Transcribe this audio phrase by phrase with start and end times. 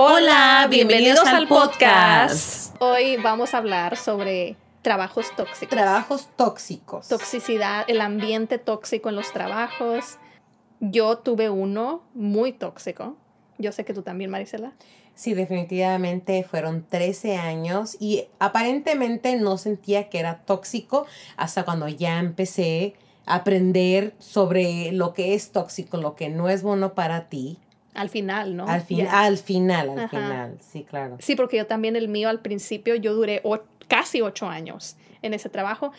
[0.00, 2.76] Hola, bienvenidos, al podcast.
[2.78, 5.70] Hoy vamos a hablar sobre trabajos tóxicos.
[5.70, 7.08] Trabajos tóxicos.
[7.08, 10.18] Toxicidad, el ambiente tóxico en los trabajos.
[10.78, 13.16] Yo tuve uno muy tóxico.
[13.58, 14.72] Yo sé que tú también, Marisela.
[15.16, 22.20] Sí, definitivamente fueron 13 años y aparentemente no sentía que era tóxico hasta cuando ya
[22.20, 22.94] empecé
[23.26, 27.58] a aprender sobre lo que es tóxico, lo que no es bueno para ti.
[27.98, 28.66] Al final, ¿no?
[28.66, 31.16] Al, fin, al final, al final, sí, claro.
[31.18, 33.42] Sí, porque yo también el mío al principio, yo duré
[33.88, 35.92] casi ocho años en ese trabajo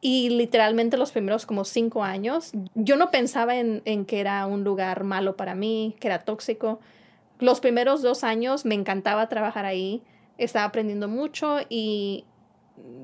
[0.00, 4.64] y literalmente los primeros como cinco años, yo no pensaba en, en que era un
[4.64, 6.80] lugar malo para mí, que era tóxico
[7.42, 10.02] los primeros dos años me encantaba trabajar ahí,
[10.38, 12.24] estaba aprendiendo mucho y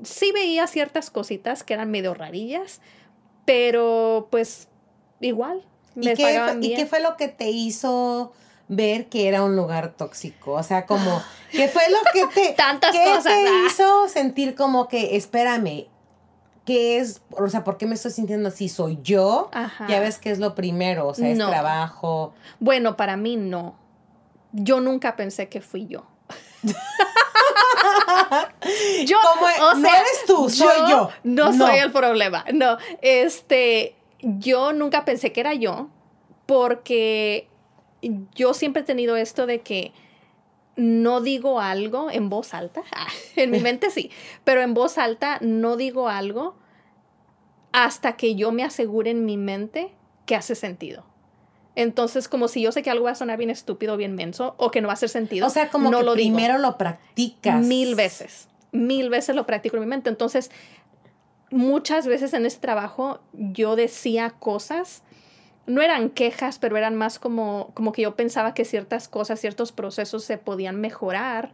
[0.03, 2.81] sí veía ciertas cositas que eran medio rarillas,
[3.45, 4.69] pero pues
[5.19, 5.63] igual.
[5.95, 8.31] ¿Y, qué, ¿Y qué fue lo que te hizo
[8.69, 10.53] ver que era un lugar tóxico?
[10.53, 15.17] O sea, como, ¿qué fue lo que te, Tantas cosas, te hizo sentir como que,
[15.17, 15.87] espérame,
[16.63, 17.21] ¿qué es?
[17.31, 18.69] O sea, ¿por qué me estoy sintiendo así?
[18.69, 19.51] ¿Soy yo?
[19.89, 22.33] Ya ves que es lo primero, o sea, es trabajo.
[22.61, 23.75] Bueno, para mí no
[24.51, 26.05] yo nunca pensé que fui yo.
[29.05, 29.17] yo
[29.75, 31.09] no eres tú, soy yo.
[31.23, 32.45] No, soy el problema.
[32.53, 35.87] No, este, yo nunca pensé que era yo
[36.45, 37.47] porque
[38.35, 39.93] yo siempre he tenido esto de que
[40.75, 42.83] no digo algo en voz alta.
[43.35, 44.11] en mi mente sí,
[44.43, 46.55] pero en voz alta no digo algo
[47.71, 49.91] hasta que yo me asegure en mi mente
[50.25, 51.05] que hace sentido.
[51.75, 54.71] Entonces, como si yo sé que algo va a sonar bien estúpido, bien menso, o
[54.71, 55.47] que no va a hacer sentido.
[55.47, 57.65] O sea, como que lo primero lo practicas.
[57.65, 58.49] Mil veces.
[58.71, 60.09] Mil veces lo practico en mi mente.
[60.09, 60.51] Entonces,
[61.51, 65.03] muchas veces en este trabajo yo decía cosas,
[65.69, 69.71] no eran quejas, pero eran más como, como que yo pensaba que ciertas cosas, ciertos
[69.71, 71.53] procesos se podían mejorar.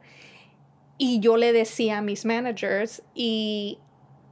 [0.98, 3.78] Y yo le decía a mis managers y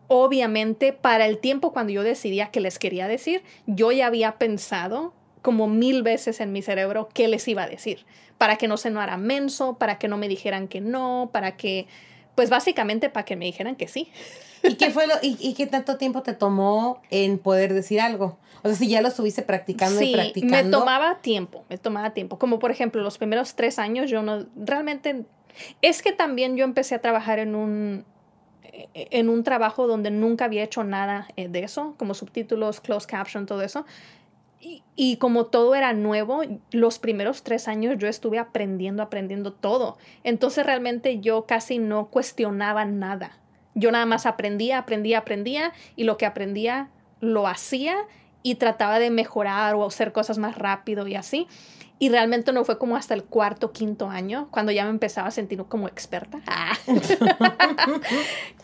[0.08, 5.14] obviamente para el tiempo cuando yo decidía que les quería decir, yo ya había pensado
[5.42, 8.06] como mil veces en mi cerebro qué les iba a decir,
[8.38, 11.88] para que no se no menso, para que no me dijeran que no, para que,
[12.36, 14.10] pues básicamente para que me dijeran que sí.
[14.64, 18.38] ¿Y qué fue lo, y, qué tanto tiempo te tomó en poder decir algo?
[18.62, 20.80] O sea, si ya lo estuviste practicando y practicando.
[20.80, 22.40] Me tomaba tiempo, me tomaba tiempo.
[22.40, 25.26] Como por ejemplo, los primeros tres años yo no, realmente,
[25.82, 28.06] es que también yo empecé a trabajar en un,
[28.94, 33.46] en un trabajo donde nunca había hecho nada eh, de eso, como subtítulos, closed caption,
[33.46, 33.86] todo eso.
[34.96, 36.42] Y, como todo era nuevo,
[36.72, 39.98] los primeros tres años yo estuve aprendiendo, aprendiendo todo.
[40.24, 43.40] Entonces realmente yo casi no cuestionaba nada.
[43.76, 47.98] Yo nada más aprendía, aprendía, aprendía y lo que aprendía lo hacía
[48.44, 51.48] y trataba de mejorar o hacer cosas más rápido y así.
[52.00, 55.32] Y realmente no fue como hasta el cuarto, quinto año, cuando ya me empezaba a
[55.32, 56.42] sentir como experta.
[56.48, 56.78] Ah.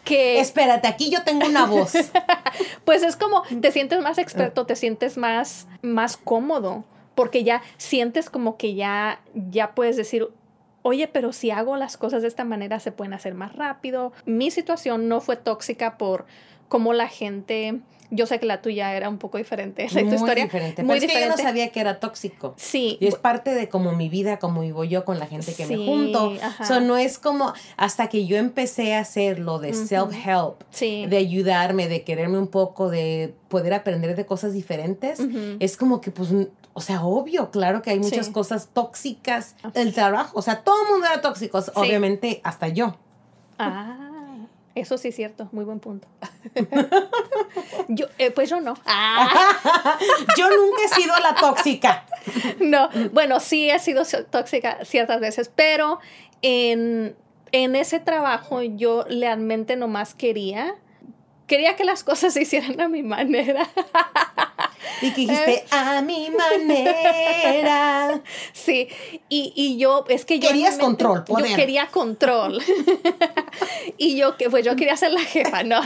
[0.03, 0.39] que...
[0.39, 1.93] Espérate, aquí yo tengo una voz.
[2.85, 6.83] pues es como, te sientes más experto, te sientes más, más cómodo,
[7.15, 10.27] porque ya sientes como que ya, ya puedes decir,
[10.81, 14.11] oye, pero si hago las cosas de esta manera se pueden hacer más rápido.
[14.25, 16.25] Mi situación no fue tóxica por
[16.67, 17.79] cómo la gente
[18.11, 19.87] yo sé que la tuya era un poco diferente.
[19.93, 20.83] muy historia, diferente.
[20.83, 22.53] Muy Pero es que yo no sabía que era tóxico.
[22.57, 22.97] Sí.
[22.99, 25.77] Y es parte de como mi vida, como vivo yo con la gente que me
[25.77, 26.33] junto.
[26.59, 31.17] O sea, no es como hasta que yo empecé a hacer lo de self-help, de
[31.17, 35.19] ayudarme, de quererme un poco, de poder aprender de cosas diferentes,
[35.59, 36.29] es como que pues
[36.73, 39.55] o sea, obvio, claro que hay muchas cosas tóxicas.
[39.73, 42.95] El trabajo, o sea, todo el mundo era tóxico, obviamente hasta yo.
[43.57, 44.08] Ah.
[44.79, 46.07] Eso sí es cierto, muy buen punto.
[47.89, 48.75] yo, eh, pues yo no.
[50.37, 52.05] yo nunca he sido la tóxica.
[52.59, 55.99] no, bueno, sí he sido tóxica ciertas veces, pero
[56.41, 57.15] en,
[57.51, 60.75] en ese trabajo yo realmente nomás quería
[61.49, 63.67] quería que las cosas se hicieran a mi manera.
[65.01, 65.65] Y que dijiste, eh.
[65.71, 68.21] a mi manera.
[68.53, 68.87] Sí,
[69.29, 70.49] y, y yo, es que yo...
[70.49, 71.49] Querías control, poder.
[71.49, 72.61] Yo quería control.
[73.97, 75.79] y yo, que pues yo quería ser la jefa, ¿no?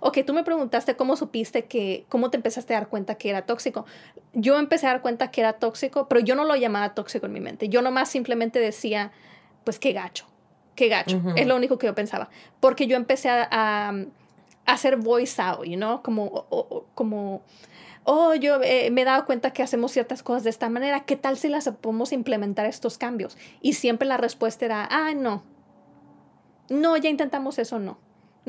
[0.00, 3.42] ok, tú me preguntaste cómo supiste que, cómo te empezaste a dar cuenta que era
[3.42, 3.86] tóxico.
[4.32, 7.32] Yo empecé a dar cuenta que era tóxico, pero yo no lo llamaba tóxico en
[7.32, 7.68] mi mente.
[7.68, 9.12] Yo nomás simplemente decía,
[9.64, 10.26] pues qué gacho,
[10.74, 11.20] qué gacho.
[11.36, 12.28] Es lo único que yo pensaba.
[12.60, 13.94] Porque yo empecé a
[14.66, 17.42] hacer voice out, you know, como, como,
[18.04, 21.16] oh, yo eh, me he dado cuenta que hacemos ciertas cosas de esta manera, ¿qué
[21.16, 23.36] tal si las podemos implementar estos cambios?
[23.60, 25.42] Y siempre la respuesta era, ah, no,
[26.68, 27.98] no, ya intentamos eso, no.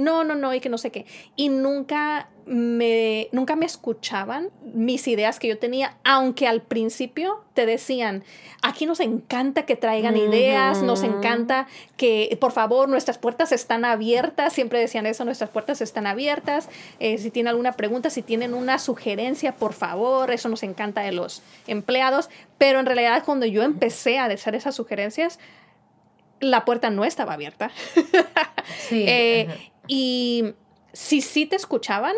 [0.03, 1.05] No, no, no, y que no sé qué.
[1.35, 7.65] Y nunca me, nunca me escuchaban mis ideas que yo tenía, aunque al principio te
[7.65, 8.23] decían,
[8.61, 11.67] aquí nos encanta que traigan ideas, nos encanta
[11.97, 16.69] que, por favor, nuestras puertas están abiertas, siempre decían eso, nuestras puertas están abiertas,
[16.99, 21.11] eh, si tienen alguna pregunta, si tienen una sugerencia, por favor, eso nos encanta de
[21.11, 25.39] los empleados, pero en realidad cuando yo empecé a hacer esas sugerencias,
[26.41, 27.71] la puerta no estaba abierta.
[28.89, 30.53] sí, eh, y
[30.93, 32.15] si sí te escuchaban,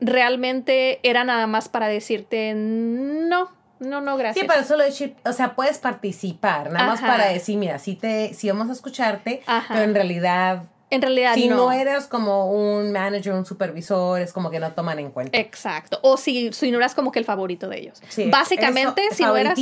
[0.00, 3.50] realmente era nada más para decirte no,
[3.80, 4.42] no, no, gracias.
[4.42, 8.34] Sí, pero solo decir, o sea, puedes participar, nada más para decir, mira, sí, te,
[8.34, 11.72] sí vamos a escucharte, pero en realidad en realidad si no.
[11.72, 15.36] eres como un manager, un supervisor, es como que no toman en cuenta.
[15.36, 15.98] Exacto.
[16.02, 18.00] O si, si no eras como que el favorito de ellos.
[18.08, 19.58] Sí, Básicamente, si no eras...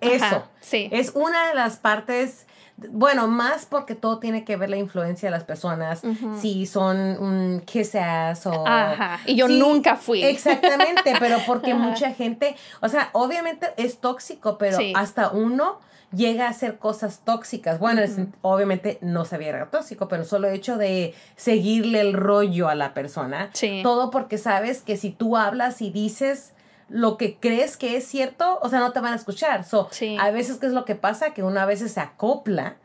[0.00, 0.48] eso.
[0.60, 0.88] sí.
[0.90, 2.46] Es una de las partes
[2.76, 6.02] bueno, más porque todo tiene que ver la influencia de las personas,
[6.40, 8.66] si son un kiss ass o...
[8.66, 10.22] Ajá, y yo nunca fui.
[10.22, 15.78] Exactamente, pero porque mucha gente, o sea, obviamente es tóxico, pero hasta uno
[16.14, 17.78] llega a hacer cosas tóxicas.
[17.78, 18.02] Bueno,
[18.42, 23.50] obviamente no sabía era tóxico, pero solo hecho de seguirle el rollo a la persona.
[23.52, 23.80] Sí.
[23.82, 26.53] Todo porque sabes que si tú hablas y dices
[26.88, 29.64] lo que crees que es cierto, o sea, no te van a escuchar.
[29.64, 29.88] So,
[30.18, 31.32] A veces, ¿qué es lo que pasa?
[31.34, 32.76] Que una vez se acopla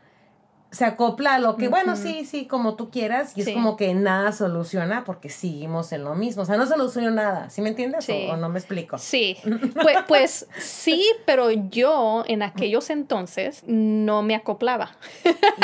[0.71, 3.94] se acopla a lo que, bueno, sí, sí, como tú quieras, y es como que
[3.95, 6.44] nada soluciona porque seguimos en lo mismo.
[6.44, 8.07] O sea, no soluciona nada, ¿sí me entiendes?
[8.10, 9.00] O, no me explico?
[9.00, 9.38] Sí,
[9.81, 14.92] pues, pues, sí, pero yo en aquellos entonces no me acoplaba.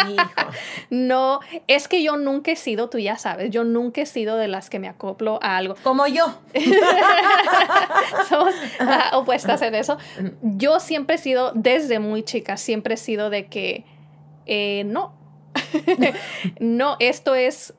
[0.09, 0.51] Hijo.
[0.89, 4.47] no, es que yo nunca he sido, tú ya sabes, yo nunca he sido de
[4.47, 5.75] las que me acoplo a algo.
[5.83, 6.39] Como yo.
[8.29, 8.55] Somos
[9.13, 9.97] opuestas en eso.
[10.41, 13.85] Yo siempre he sido, desde muy chica, siempre he sido de que
[14.45, 15.13] eh, no,
[16.59, 17.73] no, esto es,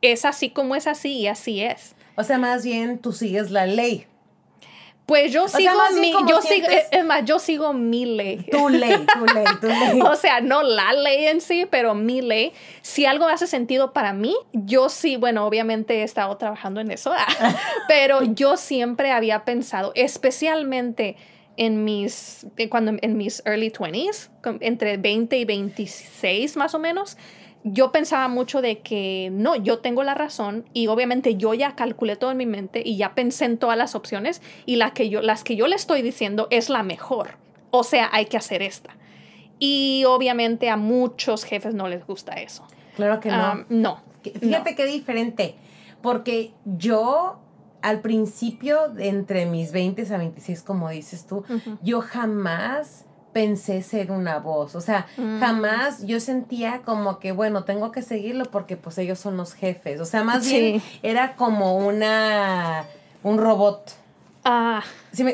[0.00, 1.94] es así como es así y así es.
[2.16, 4.06] O sea, más bien tú sigues la ley.
[5.06, 8.46] Pues yo sigo mi, yo sigo, es más, yo sigo mi ley.
[8.50, 10.00] Tu ley, tu ley, tu ley.
[10.00, 12.52] o sea, no la ley en sí, pero mi ley.
[12.82, 17.12] Si algo hace sentido para mí, yo sí, bueno, obviamente he estado trabajando en eso,
[17.88, 21.16] pero yo siempre había pensado, especialmente
[21.56, 27.16] en mis, eh, cuando en mis early 20s, entre 20 y 26 más o menos,
[27.64, 32.16] yo pensaba mucho de que no, yo tengo la razón y obviamente yo ya calculé
[32.16, 35.22] todo en mi mente y ya pensé en todas las opciones y la que yo,
[35.22, 37.36] las que yo le estoy diciendo es la mejor.
[37.70, 38.96] O sea, hay que hacer esta.
[39.58, 42.66] Y obviamente a muchos jefes no les gusta eso.
[42.96, 43.64] Claro que no.
[43.68, 44.02] no.
[44.40, 45.54] Fíjate qué diferente,
[46.00, 47.40] porque yo
[47.82, 51.44] al principio, entre mis 20 a 26, como dices tú,
[51.82, 54.74] yo jamás pensé ser una voz.
[54.74, 55.40] O sea, mm.
[55.40, 60.00] jamás yo sentía como que, bueno, tengo que seguirlo porque pues ellos son los jefes.
[60.00, 62.84] O sea, más bien era como una,
[63.22, 64.01] un robot.
[64.44, 64.82] Ah.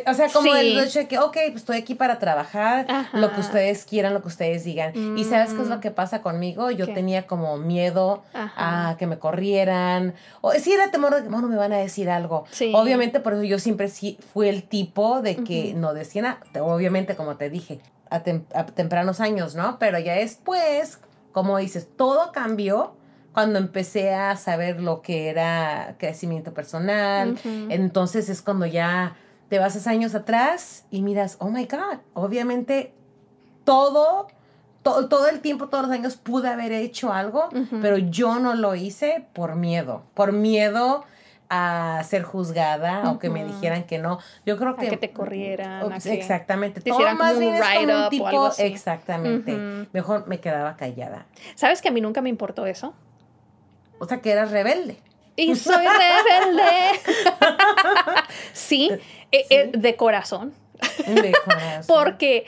[0.06, 3.40] o sea, como el hecho de que, ok, pues estoy aquí para trabajar, lo que
[3.40, 5.16] ustedes quieran, lo que ustedes digan.
[5.16, 5.81] Y sabes qué es lo mm.
[5.81, 6.70] que pasa conmigo?
[6.70, 10.14] Yo tenía como miedo a que me corrieran.
[10.40, 12.44] O sí era temor de que, bueno, me van a decir algo.
[12.75, 16.40] Obviamente, por eso yo siempre sí fui el tipo de que no decía nada.
[16.61, 17.81] Obviamente, como te dije,
[18.11, 19.78] a, tempranos años, ¿no?
[19.78, 20.99] Pero ya después,
[21.32, 22.94] como dices, todo cambió
[23.32, 27.38] cuando empecé a saber lo que era crecimiento personal.
[27.69, 29.16] Entonces es cuando ya
[29.48, 32.92] te vas a años atrás y miras, oh my God, obviamente
[33.64, 34.28] todo,
[34.82, 37.49] todo el tiempo, todos los años pude haber hecho algo,
[37.80, 41.04] pero yo no lo hice por miedo, por miedo
[41.50, 44.18] a ser juzgada o que me dijeran que no.
[44.44, 44.88] Yo creo que...
[44.88, 45.90] que te corrieran.
[45.92, 46.80] exactamente.
[46.80, 47.38] Te Todo más
[48.11, 48.26] tipo...
[48.26, 49.87] algo Exactamente.
[49.92, 51.26] Mejor me quedaba callada.
[51.54, 52.94] ¿Sabes que a mí nunca me importó eso?
[53.99, 54.99] O sea, que eras rebelde.
[55.37, 57.00] Y soy rebelde.
[58.52, 58.90] sí,
[59.33, 60.52] eh, eh, de corazón.
[61.07, 61.85] De corazón.
[61.87, 62.47] Porque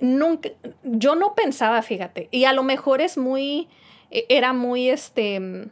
[0.00, 0.50] nunca,
[0.82, 3.68] yo no pensaba, fíjate, y a lo mejor es muy,
[4.10, 5.68] e, era muy, este,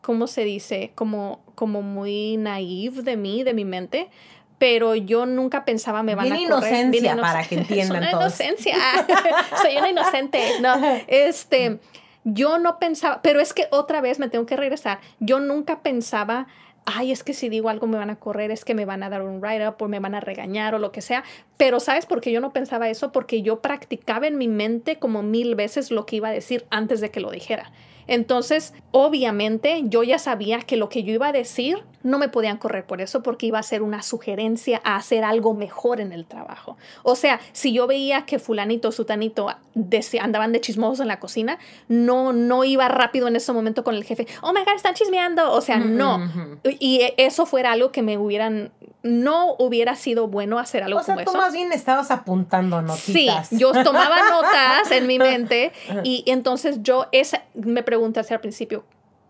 [0.00, 0.92] ¿cómo se dice?
[0.94, 4.08] Como, como muy naive de mí, de mi mente,
[4.58, 6.42] pero yo nunca pensaba me van a correr.
[6.42, 8.76] inocencia, para que entiendan una inocencia.
[9.60, 10.60] Soy una inocente.
[10.60, 10.76] No,
[11.08, 11.78] este
[12.24, 16.46] yo no pensaba, pero es que otra vez me tengo que regresar, yo nunca pensaba,
[16.86, 19.10] ay, es que si digo algo me van a correr, es que me van a
[19.10, 21.24] dar un write-up o me van a regañar o lo que sea.
[21.56, 23.12] Pero ¿sabes por qué yo no pensaba eso?
[23.12, 27.00] Porque yo practicaba en mi mente como mil veces lo que iba a decir antes
[27.00, 27.72] de que lo dijera.
[28.06, 32.58] Entonces, obviamente, yo ya sabía que lo que yo iba a decir no me podían
[32.58, 36.26] correr por eso porque iba a ser una sugerencia a hacer algo mejor en el
[36.26, 36.76] trabajo.
[37.02, 39.48] O sea, si yo veía que fulanito, sutanito
[40.20, 41.58] andaban de chismosos en la cocina,
[41.88, 45.50] no, no iba rápido en ese momento con el jefe, oh my God, están chismeando.
[45.50, 46.30] O sea, no.
[46.78, 48.70] Y eso fuera algo que me hubieran,
[49.02, 53.48] no hubiera sido bueno hacer algo o sea, tú más bien estabas apuntando notitas.
[53.48, 55.72] Sí, yo tomaba notas en mi mente
[56.04, 58.84] y entonces yo esa, me preguntaste al principio,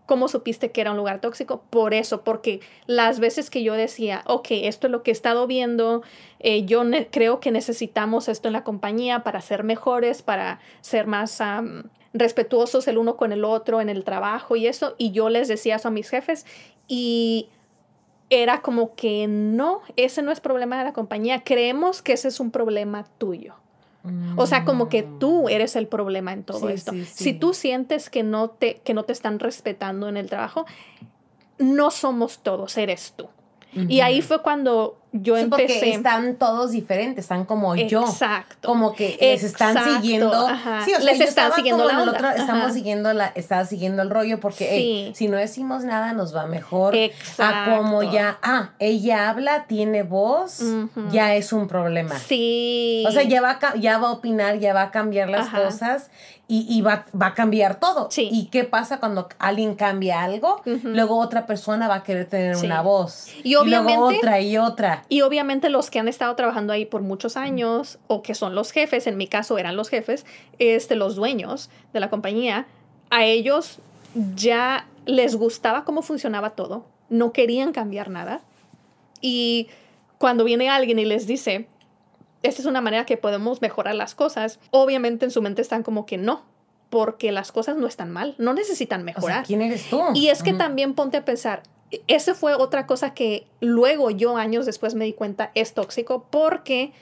[0.07, 1.63] ¿Cómo supiste que era un lugar tóxico?
[1.71, 5.47] Por eso, porque las veces que yo decía, ok, esto es lo que he estado
[5.47, 6.03] viendo,
[6.39, 11.41] eh, yo creo que necesitamos esto en la compañía para ser mejores, para ser más
[12.13, 15.77] respetuosos el uno con el otro en el trabajo y eso, y yo les decía
[15.77, 16.45] eso a mis jefes
[16.87, 17.49] y
[18.29, 22.39] era como que no, ese no es problema de la compañía, creemos que ese es
[22.39, 23.55] un problema tuyo.
[24.35, 26.93] O sea, como que tú eres el problema en todo esto.
[27.05, 30.65] Si tú sientes que no, te, que no te están respetando en el trabajo,
[31.57, 33.27] no somos todos, eres tú.
[33.89, 35.63] Y ahí fue cuando yo empecé.
[35.63, 38.05] Porque están todos diferentes, están como yo.
[38.05, 38.67] Exacto.
[38.67, 40.47] Como que les están siguiendo.
[40.85, 44.39] Sí, o sea, les están siguiendo la Otro, estamos siguiendo la, estaba siguiendo el rollo
[44.39, 46.95] porque si no decimos nada nos va mejor.
[46.95, 47.71] Exacto.
[47.71, 50.61] A como ya, ah, ella habla, tiene voz,
[51.11, 52.17] ya es un problema.
[52.19, 53.03] Sí.
[53.07, 56.09] O sea, ya va, a, ya va a opinar, ya va a cambiar las cosas
[56.47, 58.09] y, va, va, a cambiar todo.
[58.11, 58.29] Sí.
[58.31, 60.61] ¿Y qué pasa cuando alguien cambia algo?
[60.83, 63.29] Luego otra persona va a querer tener una voz.
[63.43, 63.93] Y obviamente.
[63.93, 65.04] Y luego otra y otra.
[65.07, 68.71] Y obviamente los que han estado trabajando ahí por muchos años o que son los
[68.71, 70.25] jefes, en mi caso eran los jefes,
[70.59, 72.65] este, los dueños de la compañía,
[73.09, 73.79] a ellos
[74.35, 78.41] ya les gustaba cómo funcionaba todo, no querían cambiar nada.
[79.21, 79.67] Y
[80.17, 81.67] cuando viene alguien y les dice,
[82.41, 86.05] esta es una manera que podemos mejorar las cosas, obviamente en su mente están como
[86.05, 86.43] que no,
[86.89, 89.45] porque las cosas no están mal, no necesitan mejorar.
[89.45, 90.01] ¿Quién eres tú?
[90.13, 91.63] Y es que también ponte a pensar,
[92.07, 96.93] esa fue otra cosa que luego yo años después me di cuenta es tóxico porque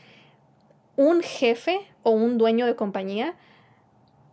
[0.95, 3.35] un jefe o un dueño de compañía,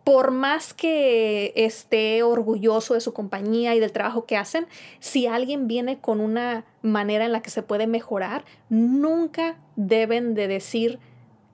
[0.03, 4.67] por más que esté orgulloso de su compañía y del trabajo que hacen,
[4.99, 10.47] si alguien viene con una manera en la que se puede mejorar, nunca deben de
[10.47, 10.99] decir,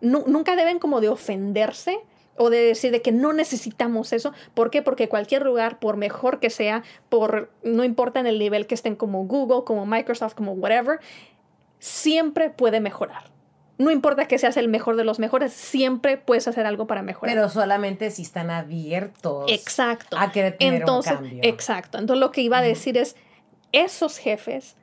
[0.01, 1.99] nunca deben como de ofenderse
[2.37, 4.33] o de decir de que no necesitamos eso.
[4.53, 4.81] ¿Por qué?
[4.81, 8.95] Porque cualquier lugar, por mejor que sea, por no importa en el nivel que estén
[8.95, 10.99] como Google, como Microsoft, como whatever,
[11.79, 13.31] siempre puede mejorar.
[13.79, 17.35] No importa que seas el mejor de los mejores, siempre puedes hacer algo para mejorar.
[17.35, 19.51] Pero solamente si están abiertos.
[19.51, 20.17] Exacto.
[20.17, 21.39] A querer tener Entonces, un cambio.
[21.43, 21.99] Exacto.
[21.99, 23.15] Entonces lo que iba a decir es,
[23.71, 24.75] esos jefes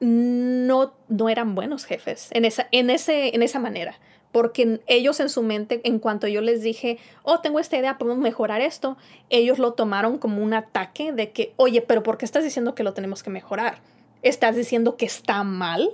[0.00, 3.98] no, no eran buenos jefes en esa, en, ese, en esa manera
[4.34, 8.18] porque ellos en su mente, en cuanto yo les dije, oh, tengo esta idea, podemos
[8.20, 8.96] mejorar esto,
[9.30, 12.82] ellos lo tomaron como un ataque de que, oye, pero ¿por qué estás diciendo que
[12.82, 13.78] lo tenemos que mejorar?
[14.22, 15.88] Estás diciendo que está mal.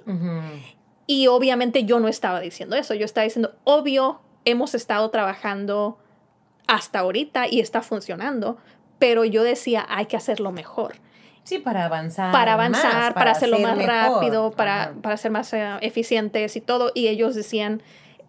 [1.06, 5.98] Y obviamente yo no estaba diciendo eso, yo estaba diciendo, obvio, hemos estado trabajando
[6.66, 8.56] hasta ahorita y está funcionando,
[8.98, 10.94] pero yo decía, hay que hacerlo mejor.
[11.44, 12.32] Sí, para avanzar.
[12.32, 16.92] Para avanzar, para, hacerlo más rápido, para, para, ser más eh, eficientes y todo.
[16.94, 17.82] Y ellos decían,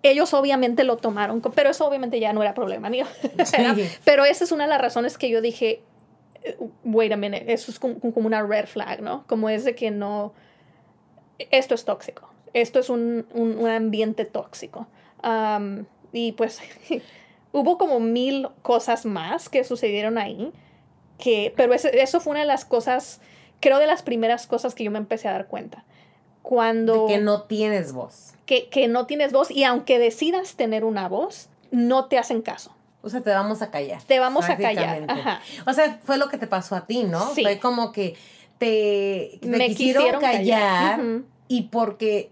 [0.03, 3.05] ellos obviamente lo tomaron, pero eso obviamente ya no era problema mío.
[4.05, 5.81] pero esa es una de las razones que yo dije,
[6.43, 9.25] eh, wait a minute, eso es como, una red flag, ¿no?
[9.27, 10.33] Como es de que no,
[11.37, 14.87] esto es tóxico, esto es un, un, ambiente tóxico.
[16.11, 16.59] y pues
[17.51, 20.51] hubo como mil cosas más que sucedieron ahí,
[21.19, 23.21] que, pero eso fue una de las cosas,
[23.59, 25.85] creo de las primeras cosas que yo me empecé a dar cuenta.
[26.41, 27.07] Cuando...
[27.07, 28.31] De que no tienes voz
[28.69, 32.75] que, no tienes voz y aunque decidas tener una voz, no te hacen caso.
[33.01, 34.01] O sea, te vamos a callar.
[34.03, 35.07] Te vamos a callar.
[35.65, 37.19] O sea, fue lo que te pasó a ti, ¿no?
[37.19, 38.15] Fue como que
[38.57, 40.99] te, Me quisieron, callar,
[41.47, 42.29] y porque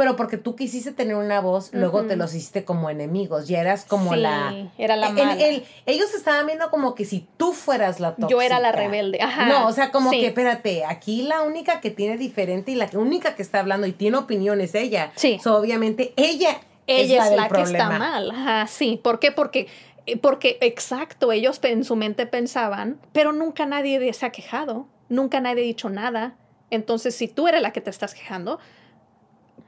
[0.00, 3.84] pero porque tú quisiste tener una voz, luego te los hiciste como enemigos, ya eras
[3.84, 4.70] como la...
[4.78, 5.36] era la mala.
[5.84, 8.30] ellos estaban viendo como que si tú fueras la tóxica.
[8.30, 9.44] Yo era la rebelde, ajá.
[9.44, 13.34] No, o sea, como que, espérate, aquí la única que tiene diferente y la única
[13.34, 15.12] que está hablando y tiene opinión es ella.
[15.16, 15.38] Sí.
[15.44, 18.98] obviamente ella, ella es la, que está mal, ajá, sí.
[19.04, 19.32] ¿Por qué?
[19.32, 19.66] Porque
[20.06, 25.40] eh, porque exacto, ellos en su mente pensaban, pero nunca nadie se ha quejado, nunca
[25.40, 26.36] nadie ha dicho nada.
[26.70, 28.60] Entonces, si tú eres la que te estás quejando,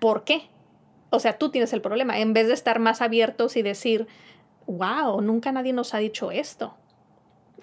[0.02, 0.49] ¿por qué?
[1.11, 4.09] O sea, tú tienes el problema, en vez de estar más abiertos y decir,
[4.66, 6.75] wow, nunca nadie nos ha dicho esto.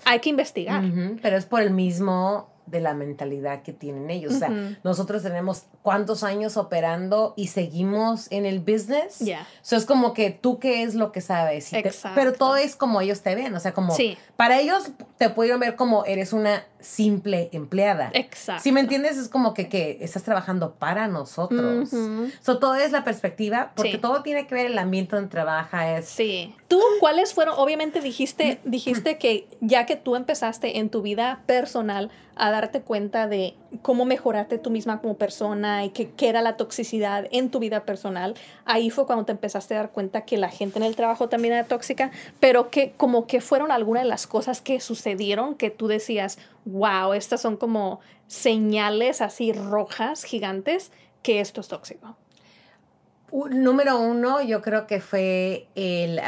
[0.06, 0.86] Hay que investigar.
[1.22, 4.36] pero es por el mismo de la mentalidad que tienen ellos.
[4.36, 9.20] O sea, nosotros tenemos cuántos años operando y seguimos en el business.
[9.20, 9.46] Ya.
[9.62, 11.72] So es como que tú qué es lo que sabes.
[12.16, 13.54] pero todo es como ellos te ven.
[13.54, 13.94] O sea, como
[14.38, 18.10] para ellos te pueden ver como eres una simple empleada.
[18.14, 18.64] Exacto.
[18.64, 21.90] Si me entiendes, es como que, que estás trabajando para nosotros.
[22.42, 25.98] So todo es la perspectiva, porque todo tiene que ver el ambiente donde trabaja.
[25.98, 26.56] Es, sí.
[26.68, 27.56] ¿Tú cuáles fueron?
[27.58, 33.28] Obviamente dijiste, dijiste que ya que tú empezaste en tu vida personal a darte cuenta
[33.28, 37.84] de cómo mejorarte tú misma como persona y qué era la toxicidad en tu vida
[37.84, 38.34] personal,
[38.66, 41.54] ahí fue cuando te empezaste a dar cuenta que la gente en el trabajo también
[41.54, 45.88] era tóxica, pero que como que fueron algunas de las cosas que sucedieron que tú
[45.88, 46.40] decías,
[46.72, 50.92] wow, estas son como señales así rojas, gigantes,
[51.24, 52.16] que esto es tóxico.
[53.32, 56.20] Número uno, yo creo que fue el,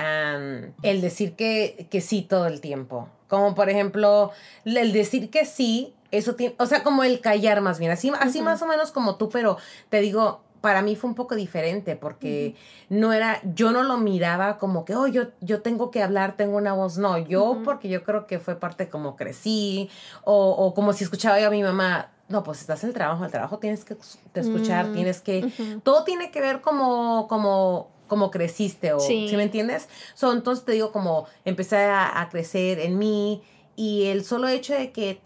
[0.84, 3.10] el decir que, que sí todo el tiempo.
[3.28, 4.32] Como por ejemplo,
[4.66, 8.42] el decir que sí, eso tiene, o sea, como el callar más bien, así, así
[8.42, 9.58] más o menos como tú, pero
[9.90, 12.56] te digo, para mí fue un poco diferente porque
[12.90, 16.58] no era, yo no lo miraba como que, oh, yo, yo tengo que hablar, tengo
[16.58, 19.90] una voz, no, yo porque yo creo que fue parte como crecí
[20.24, 23.26] o, o como si escuchaba yo a mi mamá, no, pues estás en el trabajo,
[23.26, 23.98] el trabajo tienes que
[24.34, 25.52] escuchar, mm, tienes que,
[25.84, 29.32] todo tiene que ver como, como como creciste o, sí.
[29.38, 29.88] me entiendes?
[30.16, 33.42] So, entonces te digo como empecé a, crecer en mí
[33.78, 35.22] y el solo hecho de que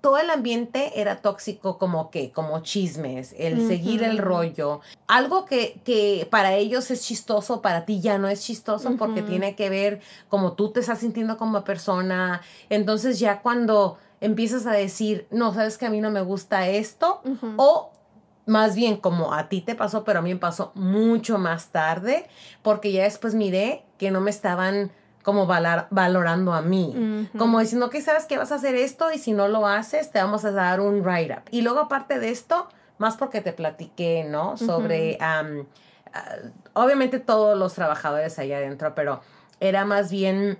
[0.00, 4.80] todo el ambiente era tóxico como que, como chismes, el seguir el rollo.
[5.08, 9.56] Algo que, que, para ellos es chistoso, para ti ya no es chistoso porque tiene
[9.56, 12.42] que ver como tú te estás sintiendo como persona.
[12.70, 17.20] Entonces ya cuando empiezas a decir, no, sabes que a mí no me gusta esto,
[17.56, 17.90] o
[18.46, 22.26] más bien como a ti te pasó, pero a mí me pasó mucho más tarde,
[22.62, 28.00] porque ya después miré que no me estaban como valorando a mí, como diciendo que
[28.00, 30.80] sabes que vas a hacer esto y si no lo haces te vamos a dar
[30.80, 31.42] un write-up.
[31.50, 34.56] Y luego aparte de esto, más porque te platiqué, ¿no?
[34.56, 35.44] Sobre, ah,
[36.72, 39.20] obviamente todos los trabajadores allá adentro, pero
[39.60, 40.58] era más bien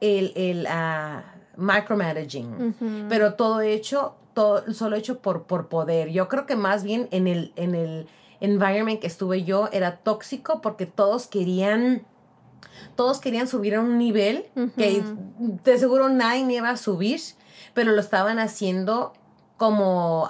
[0.00, 1.22] el, el uh,
[1.56, 6.10] micromanaging, pero todo hecho todo, solo hecho por, por poder.
[6.10, 8.08] Yo creo que más bien en el, en el
[8.40, 12.04] environment que estuve yo era tóxico porque todos querían
[12.94, 14.46] todos querían subir a un nivel
[14.76, 15.02] que
[15.38, 17.20] de seguro nadie iba a subir,
[17.74, 19.12] pero lo estaban haciendo
[19.56, 20.28] como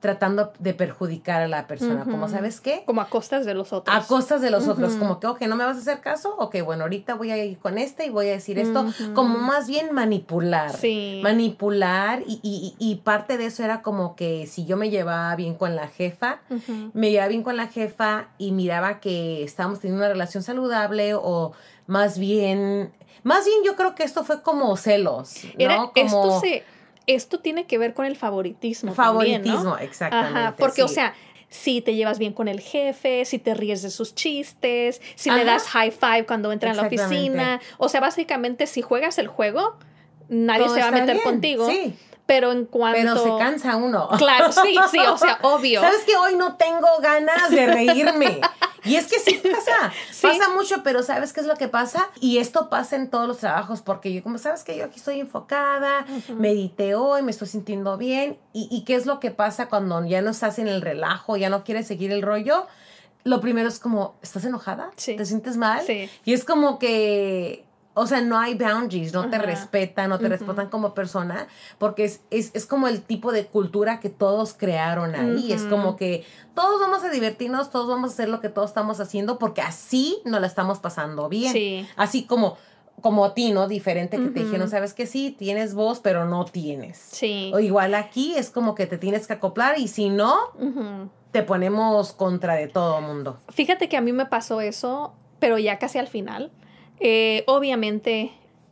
[0.00, 2.04] tratando de perjudicar a la persona.
[2.04, 2.82] Como, ¿sabes qué?
[2.86, 3.94] Como a costas de los otros.
[3.94, 4.94] A costas de los otros.
[4.94, 6.34] Como que, ok, no me vas a hacer caso.
[6.38, 8.86] Ok, bueno, ahorita voy a ir con este y voy a decir esto.
[9.14, 10.72] Como más bien manipular.
[10.72, 11.20] Sí.
[11.22, 12.22] Manipular.
[12.26, 15.76] Y, y, y, parte de eso era como que si yo me llevaba bien con
[15.76, 16.40] la jefa,
[16.94, 21.52] me llevaba bien con la jefa y miraba que estábamos teniendo una relación saludable o
[21.86, 22.92] más bien...
[23.22, 25.50] Más bien yo creo que esto fue como celos, ¿no?
[25.58, 26.64] Era, como, esto se
[27.14, 28.94] esto tiene que ver con el favoritismo.
[28.94, 30.54] Favoritismo, exactamente.
[30.58, 31.14] porque, o sea,
[31.48, 35.44] si te llevas bien con el jefe, si te ríes de sus chistes, si le
[35.44, 37.60] das high five cuando entra en la oficina.
[37.78, 39.76] O sea, básicamente, si juegas el juego,
[40.28, 41.68] nadie se va a meter contigo.
[41.68, 41.94] Sí.
[42.30, 42.96] Pero en cuanto.
[42.96, 44.08] Pero se cansa uno.
[44.16, 45.80] Claro, sí, sí, o sea, obvio.
[45.80, 48.40] ¿Sabes que hoy no tengo ganas de reírme?
[48.84, 52.08] Y es que sí pasa, pasa mucho, pero ¿sabes qué es lo que pasa?
[52.20, 55.18] Y esto pasa en todos los trabajos, porque yo como, ¿sabes que Yo aquí estoy
[55.18, 58.38] enfocada, medité hoy, me estoy sintiendo bien.
[58.52, 61.50] Y, ¿Y qué es lo que pasa cuando ya no estás en el relajo, ya
[61.50, 62.68] no quieres seguir el rollo?
[63.24, 64.92] Lo primero es como, ¿estás enojada?
[64.94, 65.16] Sí.
[65.16, 65.82] ¿Te sientes mal?
[65.84, 66.08] Sí.
[66.24, 70.68] Y es como que o sea, no hay boundaries, no te respetan, no te respetan
[70.68, 71.48] como persona,
[71.78, 75.52] porque es, es, es, como el tipo de cultura que todos crearon ahí.
[75.52, 76.24] Es como que
[76.54, 80.18] todos vamos a divertirnos, todos vamos a hacer lo que todos estamos haciendo, porque así
[80.24, 81.52] nos la estamos pasando bien.
[81.52, 81.88] Sí.
[81.96, 82.56] Así como
[83.00, 83.66] como a ti, ¿no?
[83.66, 86.98] Diferente que te dijeron, sabes que sí, tienes voz, pero no tienes.
[86.98, 87.50] Sí.
[87.54, 90.36] O igual aquí es como que te tienes que acoplar y si no,
[91.30, 93.38] te ponemos contra de todo mundo.
[93.48, 96.50] Fíjate que a mí me pasó eso, pero ya casi al final.
[97.00, 98.30] Eh, obviamente,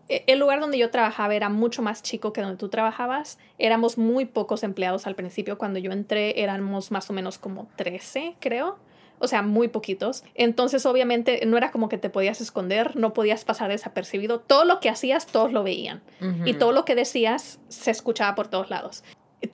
[0.08, 3.38] e, el lugar donde yo trabajaba era mucho más chico que donde tú trabajabas.
[3.58, 5.58] Éramos muy pocos empleados al principio.
[5.58, 8.78] Cuando yo entré éramos más o menos como 13, creo.
[9.20, 10.22] O sea, muy poquitos.
[10.36, 14.38] Entonces, obviamente, no era como que te podías esconder, no podías pasar desapercibido.
[14.38, 16.02] Todo lo que hacías, todos lo veían.
[16.44, 19.02] Y todo lo que decías se escuchaba por todos lados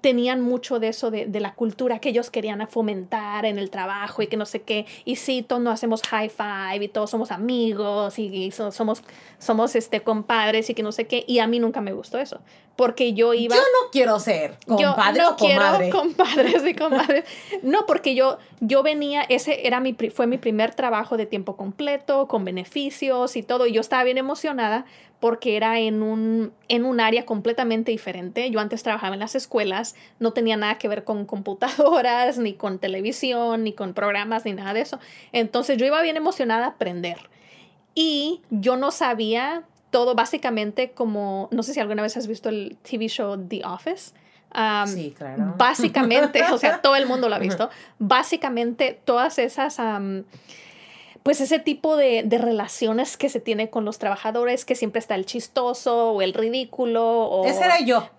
[0.00, 4.28] tenían mucho de eso, de, la cultura que ellos querían fomentar en el trabajo y
[4.28, 4.86] que no sé qué.
[5.04, 9.02] Y sí, todos nos hacemos high five y todos somos amigos y, somos,
[9.38, 11.24] somos este, compadres y que no sé qué.
[11.26, 12.40] Y a mí nunca me gustó eso.
[12.76, 13.54] Porque yo iba...
[13.54, 17.24] Yo no quiero ser compadre yo no quiero compadres y comadres.
[17.62, 22.26] no, porque yo, yo venía, ese era mi, fue mi primer trabajo de tiempo completo,
[22.26, 23.66] con beneficios y todo.
[23.66, 24.86] Y yo estaba bien emocionada
[25.24, 28.50] porque era en un, en un área completamente diferente.
[28.50, 32.78] Yo antes trabajaba en las escuelas, no tenía nada que ver con computadoras, ni con
[32.78, 35.00] televisión, ni con programas, ni nada de eso.
[35.32, 37.16] Entonces yo iba bien emocionada a aprender.
[37.94, 42.76] Y yo no sabía todo básicamente como, no sé si alguna vez has visto el
[42.82, 44.12] TV show The Office.
[44.86, 45.54] sí, claro.
[45.56, 47.70] Básicamente, o sea, todo el mundo lo ha visto.
[47.98, 49.80] Básicamente, todas esas
[51.24, 55.24] pues ese tipo de, relaciones que se tiene con los trabajadores, que siempre está el
[55.24, 57.02] chistoso o el ridículo.
[57.02, 57.46] O...
[57.46, 58.10] Ese era yo.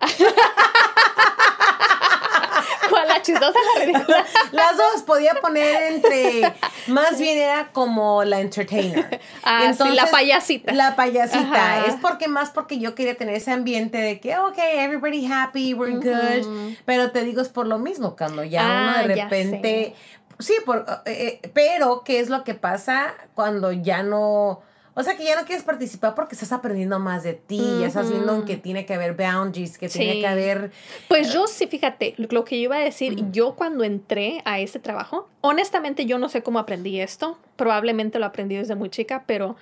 [2.90, 3.06] ¿Cuál?
[3.06, 4.26] ¿La chistosa la ridícula?
[4.52, 6.52] Las dos podía poner entre.
[6.88, 9.20] Más bien era como la entertainer.
[9.44, 10.72] Ah, sí, la payasita.
[10.72, 11.86] La payasita.
[11.86, 15.94] Es porque más porque yo quería tener ese ambiente de que, ok, everybody happy, we're
[15.94, 16.74] good.
[16.84, 19.94] Pero te digo, es por lo mismo, cuando ya uno de ah, repente
[20.38, 24.62] Sí, por, eh, eh, pero ¿qué es lo que pasa cuando ya no...
[24.98, 28.10] O sea, que ya no quieres participar porque estás aprendiendo más de ti, ya estás
[28.10, 30.72] viendo que tiene que haber boundaries, que tiene que haber...
[31.08, 34.78] Pues yo sí, fíjate, lo que yo iba a decir, yo cuando entré a ese
[34.78, 39.56] trabajo, honestamente yo no sé cómo aprendí esto, probablemente lo aprendí desde muy chica, pero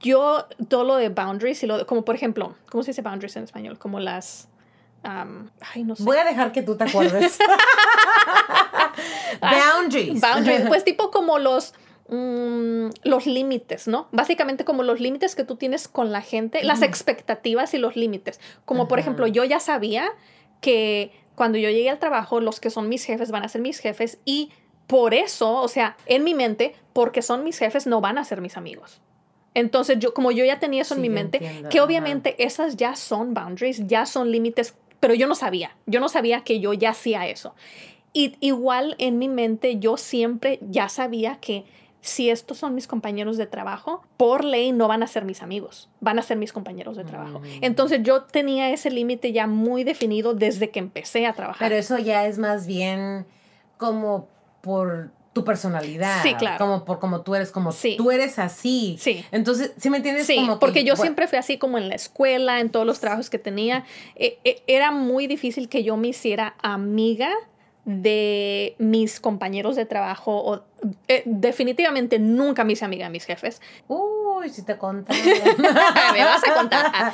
[0.00, 3.36] yo todo lo de boundaries y lo de, como por ejemplo, ¿cómo se dice boundaries
[3.36, 3.78] en español?
[3.78, 4.48] Como las...
[5.06, 6.02] ay, no sé.
[6.02, 7.38] Voy a dejar que tú te acuerdes.
[9.40, 10.20] boundaries.
[10.68, 11.74] Pues tipo como los...
[12.08, 14.06] Mm, los límites, ¿no?
[14.12, 18.40] Básicamente como los límites que tú tienes con la gente, las expectativas y los límites.
[18.64, 20.12] Como por ejemplo, yo ya sabía
[20.60, 23.80] que cuando yo llegué al trabajo, los que son mis jefes van a ser mis
[23.80, 24.52] jefes y
[24.86, 28.40] por eso, o sea, en mi mente, porque son mis jefes, no van a ser
[28.40, 29.00] mis amigos.
[29.54, 31.40] Entonces, yo, como yo ya tenía eso en mi mente,
[31.70, 34.74] que obviamente esas ya son boundaries, ya son límites,
[35.06, 37.54] pero yo no sabía, yo no sabía que yo ya hacía eso.
[38.12, 41.64] Y igual en mi mente yo siempre ya sabía que
[42.00, 45.88] si estos son mis compañeros de trabajo, por ley no van a ser mis amigos,
[46.00, 47.38] van a ser mis compañeros de trabajo.
[47.38, 47.44] Mm.
[47.62, 51.68] Entonces yo tenía ese límite ya muy definido desde que empecé a trabajar.
[51.68, 53.26] Pero eso ya es más bien
[53.76, 54.26] como
[54.60, 56.22] por tu personalidad.
[56.22, 56.56] Sí, claro.
[56.56, 58.96] Como por como tú eres, como tú eres así.
[58.98, 59.22] Sí.
[59.32, 60.26] Entonces, ¿sí me entiendes?
[60.26, 63.38] Sí, porque yo siempre fui así como en la escuela, en todos los trabajos que
[63.38, 63.84] tenía.
[64.14, 67.28] Eh, eh, era muy difícil que yo me hiciera amiga
[67.86, 70.64] de mis compañeros de trabajo o
[71.06, 73.62] eh, definitivamente nunca me hice amiga de mis jefes.
[73.86, 75.18] Uy, si te contara.
[76.12, 77.12] me vas a contar.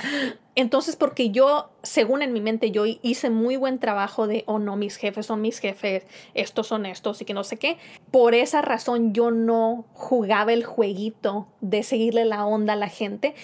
[0.54, 4.76] Entonces, porque yo, según en mi mente, yo hice muy buen trabajo de, oh no,
[4.76, 6.04] mis jefes son mis jefes,
[6.34, 7.76] estos son estos y que no sé qué.
[8.10, 13.34] Por esa razón yo no jugaba el jueguito de seguirle la onda a la gente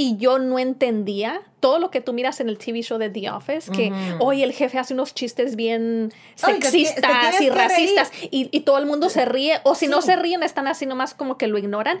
[0.00, 3.28] y yo no entendía todo lo que tú miras en el TV show de The
[3.32, 8.86] Office, que hoy el jefe hace unos chistes bien sexistas y racistas y, todo el
[8.86, 12.00] mundo se ríe, o si no se ríen están así nomás como que lo ignoran.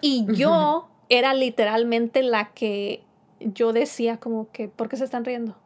[0.00, 3.04] Y yo era literalmente la que
[3.38, 5.56] yo decía como que, ¿por qué se están riendo?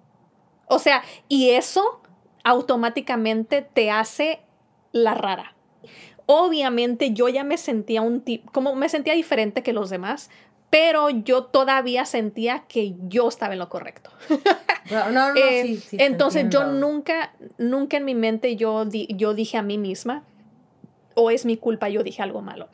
[0.66, 2.02] O sea, y eso
[2.44, 4.42] automáticamente te hace
[4.92, 5.54] la rara.
[6.26, 10.28] Obviamente yo ya me sentía un tipo, como me sentía diferente que los demás,
[10.72, 14.10] pero yo todavía sentía que yo estaba en lo correcto.
[14.90, 19.78] No, no, eh, entonces yo nunca, nunca en mi mente yo, yo dije a mí
[19.78, 20.24] misma,
[21.14, 22.68] o es mi culpa, yo dije algo malo.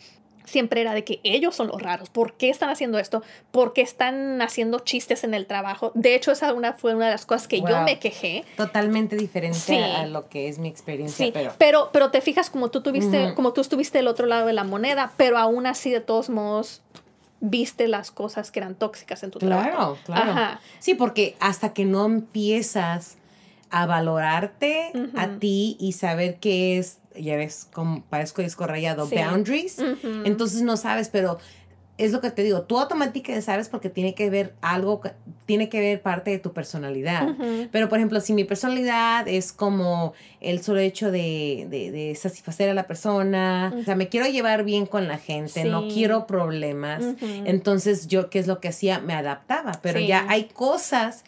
[0.47, 2.09] Siempre era de que ellos son los raros.
[2.09, 3.23] ¿Por qué están haciendo esto?
[3.51, 5.93] ¿Por qué están haciendo chistes en el trabajo?
[5.95, 8.45] De hecho, esa una, fue una de las cosas que yo me quejé.
[8.57, 11.27] Totalmente diferente a lo que es mi experiencia.
[11.27, 11.91] Sí, pero...
[11.93, 15.13] pero, te fijas como tú tuviste, como tú estuviste del otro lado de la moneda,
[15.19, 16.81] pero aún así, de todos modos,
[17.41, 19.99] viste las cosas que eran tóxicas en tu trabajo.
[20.05, 20.59] Claro, claro.
[20.79, 23.17] Sí, porque hasta que no empiezas
[23.71, 29.79] a valorarte a ti y saber qué es, ya ves, como parezco disco rayado, boundaries,
[30.25, 31.39] entonces no sabes, pero
[31.99, 35.01] es lo que te digo, tú automáticamente sabes porque tiene que ver algo,
[35.47, 37.35] tiene que ver parte de tu personalidad.
[37.73, 42.75] Pero, por ejemplo, si mi personalidad es como el solo hecho de, de, satisfacer a
[42.75, 48.07] la persona, o sea, me quiero llevar bien con la gente, no quiero problemas, entonces
[48.07, 49.01] yo, ¿qué es lo que hacía?
[49.01, 51.25] Me adaptaba, pero ya hay cosas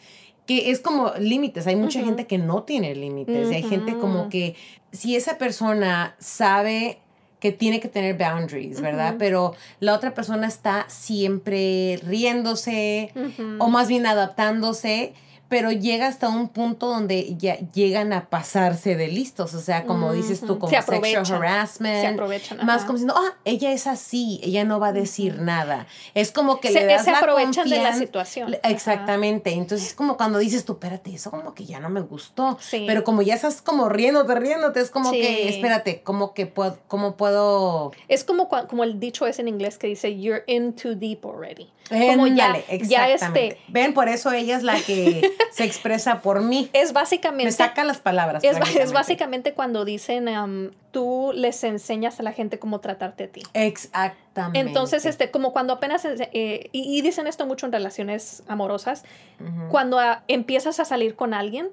[0.47, 4.29] que es como límites, hay mucha gente que no tiene límites, y hay gente como
[4.29, 4.55] que
[4.93, 7.01] si esa persona sabe
[7.41, 9.17] que tiene que tener boundaries, ¿verdad?
[9.19, 13.13] Pero la otra persona está siempre riéndose
[13.59, 15.15] o más bien adaptándose,
[15.51, 20.13] pero llega hasta un punto donde ya llegan a pasarse de listos, o sea, como
[20.13, 24.65] dices tú, como sexual harassment, se aprovechan, más como diciendo, ah, ella es así, ella
[24.65, 25.89] no va a decir nada.
[26.15, 28.57] Es como que le das se aprovechan de la situación.
[28.63, 32.57] Exactamente, entonces es como cuando dices tú, espérate, eso como que ya no me gustó,
[32.71, 37.17] pero como ya estás como riéndote, riéndote, es como que, espérate, como que puedo, cómo
[37.17, 37.91] puedo...
[38.07, 41.73] Es como, como el dicho es en inglés que dice, you're in too deep already.
[41.91, 43.59] Como ya, ya este...
[43.69, 46.71] Ven, por eso ella es la que se expresa por mí.
[46.73, 47.47] Es básicamente...
[47.47, 48.45] Me saca las palabras.
[48.45, 53.29] Es, es básicamente cuando dicen, um, tú les enseñas a la gente cómo tratarte a
[53.29, 53.43] ti.
[53.55, 54.61] Exactamente.
[54.61, 59.05] Entonces, este, como cuando apenas, eh, y, dicen esto mucho en relaciones amorosas,
[59.69, 59.99] cuando
[60.29, 61.71] empiezas a salir con alguien,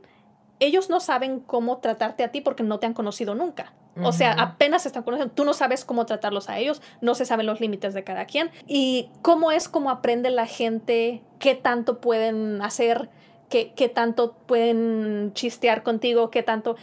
[0.60, 3.74] ellos no saben cómo tratarte a ti porque no te han conocido nunca.
[4.04, 7.46] O sea, apenas están conociendo, tú no sabes cómo tratarlos a ellos, no se saben
[7.46, 12.62] los límites de cada quien y cómo es como aprende la gente qué tanto pueden
[12.62, 13.10] hacer,
[13.50, 16.76] qué, qué tanto pueden chistear contigo, qué tanto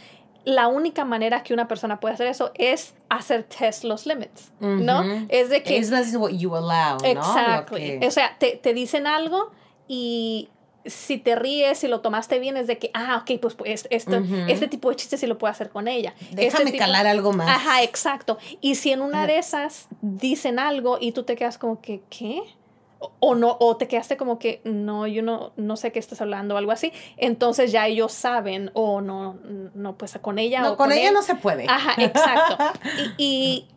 [0.45, 5.03] la única manera que una persona puede hacer eso es hacer test los limits, ¿no?
[5.27, 5.77] Es de que...
[5.77, 7.05] Es what you allow, ¿no?
[7.05, 7.75] Exacto.
[7.75, 9.51] O sea, te, te, dicen algo
[9.87, 10.49] y
[10.85, 14.21] si te ríes, si lo tomaste bien, es de que, ah, ok, pues, pues esto,
[14.47, 16.13] este tipo de chistes sí lo puedo hacer con ella.
[16.31, 17.49] Déjame este calar algo más.
[17.49, 18.37] Ajá, exacto.
[18.61, 22.41] Y si en una de esas dicen algo y tú te quedas como que, ¿qué?
[23.19, 26.55] O, no, o te quedaste como que, no, yo no, no sé qué estás hablando
[26.55, 26.91] o algo así.
[27.17, 29.37] Entonces ya ellos saben, o no,
[29.73, 30.61] no, pues con ella.
[30.61, 31.65] No, con, ella no se puede.
[31.67, 32.57] Ajá, exacto.
[33.17, 33.67] y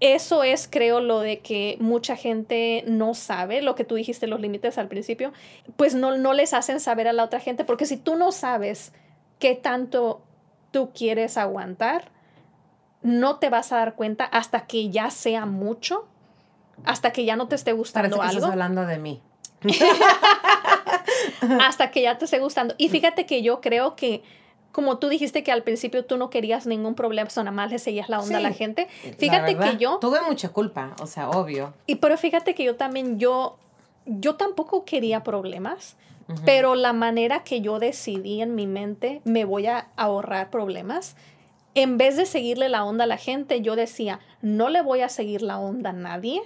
[0.00, 4.40] eso es, creo, lo de que mucha gente no sabe, lo que tú dijiste, los
[4.40, 5.32] límites al principio,
[5.76, 8.92] pues no, no les hacen saber a la otra gente, porque si tú no sabes
[9.38, 10.22] qué tanto
[10.70, 12.10] tú quieres aguantar,
[13.02, 16.06] no te vas a dar cuenta hasta que ya sea mucho,
[16.84, 19.22] hasta que ya no te esté gustando Parece que Estás hablando de mí.
[21.60, 22.74] hasta que ya te esté gustando.
[22.78, 24.22] Y fíjate que yo creo que
[24.72, 28.08] como tú dijiste que al principio tú no querías ningún problema, nada más le seguías
[28.08, 28.86] la onda a la gente.
[29.18, 29.98] Fíjate que yo...
[29.98, 31.74] Tuve mucha culpa, o sea, obvio.
[31.86, 33.56] Y pero fíjate que yo también, yo,
[34.06, 35.96] yo tampoco quería problemas,
[36.44, 41.16] pero la manera que yo decidí en mi mente, me voy a ahorrar problemas,
[41.74, 45.08] en vez de seguirle la onda a la gente, yo decía, no le voy a
[45.08, 46.40] seguir la onda a nadie,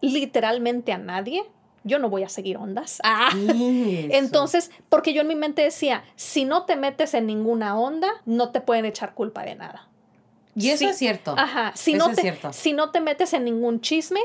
[0.00, 1.44] literalmente a nadie,
[1.88, 3.00] yo no voy a seguir ondas.
[3.10, 3.30] Ah.
[3.34, 8.50] Entonces, porque yo en mi mente decía, si no te metes en ninguna onda, no
[8.50, 9.88] te pueden echar culpa de nada.
[10.54, 11.34] Y eso es cierto.
[11.36, 11.72] Ajá.
[11.74, 14.20] Si, no te, si no te metes en ningún chisme,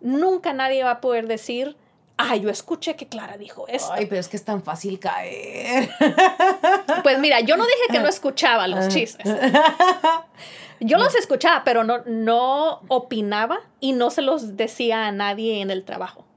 [0.00, 1.76] nunca nadie va a poder decir,
[2.16, 3.92] ah, yo escuché que Clara dijo esto.
[3.92, 5.90] Ay, pero es que es tan fácil caer.
[7.02, 9.26] Pues mira, yo no dije que no escuchaba los chismes.
[10.80, 15.70] Yo los escuchaba, pero no, no opinaba y no se los decía a nadie en
[15.70, 16.27] el trabajo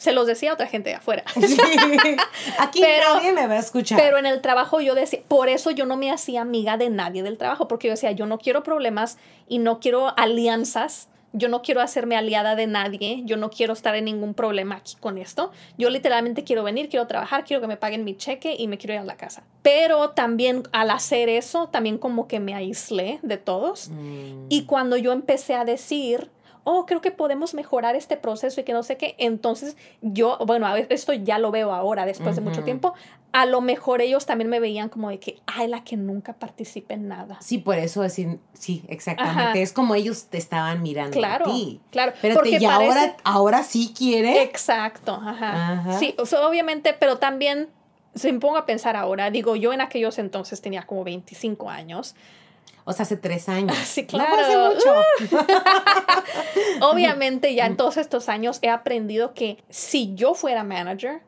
[0.00, 1.24] se los decía a otra gente de afuera.
[2.58, 4.00] Aquí nadie me va a escuchar.
[4.00, 7.22] Pero en el trabajo yo decía, por eso yo no me hacía amiga de nadie
[7.22, 11.60] del trabajo, porque yo decía, yo no quiero problemas y no quiero alianzas, yo no
[11.60, 15.52] quiero hacerme aliada de nadie, yo no quiero estar en ningún problema aquí con esto.
[15.76, 18.94] Yo literalmente quiero venir, quiero trabajar, quiero que me paguen mi cheque y me quiero
[18.94, 19.42] ir a la casa.
[19.60, 23.90] Pero también al hacer eso, también como que me aislé de todos.
[23.90, 24.46] Mm.
[24.48, 26.30] Y cuando yo empecé a decir,
[26.70, 29.14] oh, creo que podemos mejorar este proceso y que no sé qué.
[29.18, 32.94] Entonces yo, bueno, a ver, esto ya lo veo ahora, después de mucho tiempo.
[33.32, 36.94] A lo mejor ellos también me veían como de que, ay, la que nunca participe
[36.94, 37.38] en nada.
[37.40, 39.62] Sí, por eso decir, sí, exactamente.
[39.62, 41.80] Es como ellos te estaban mirando claro, a ti.
[41.90, 44.42] Claro, Pero porque y ahora, ahora sí quiere.
[44.42, 45.98] Exacto, ajá.
[45.98, 47.68] Sí, obviamente, pero también
[48.14, 52.14] se me pongo a pensar ahora, digo, yo en aquellos entonces tenía como 25 años.
[52.90, 53.76] O sea, hace tres años.
[53.84, 54.74] Sí, claro.
[54.74, 55.36] mucho.
[56.80, 61.22] Obviamente, ya en todos estos años he aprendido que si yo fuera manager,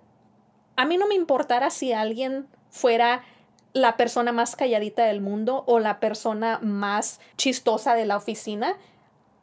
[0.74, 3.22] a mí no me importara si alguien fuera
[3.74, 8.76] la persona más calladita del mundo o la persona más chistosa de la oficina.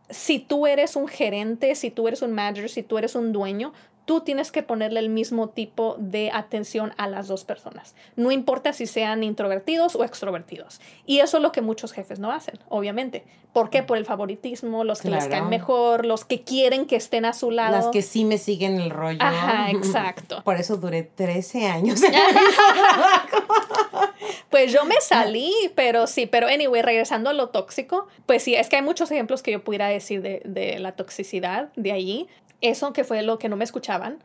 [0.09, 3.71] Si tú eres un gerente, si tú eres un manager, si tú eres un dueño,
[4.09, 7.93] tú tienes que ponerle el mismo tipo de atención a las dos personas.
[8.15, 10.81] No importa si sean introvertidos o extrovertidos.
[11.05, 13.23] Y eso es lo que muchos jefes no hacen, obviamente.
[13.53, 13.83] ¿Por qué?
[13.83, 17.51] Por el favoritismo, los que les caen mejor, los que quieren que estén a su
[17.51, 17.75] lado.
[17.75, 19.19] Las que sí me siguen el rollo.
[19.21, 20.41] Ajá, exacto.
[20.43, 22.01] Por eso duré 13 años.
[24.49, 28.69] pues yo me salí, pero sí, pero anyway, regresando a lo tóxico, pues sí, es
[28.69, 32.27] que hay muchos ejemplos que yo pudiera decir de, de la toxicidad de allí.
[32.61, 34.19] Eso que fue lo que no me escuchaban.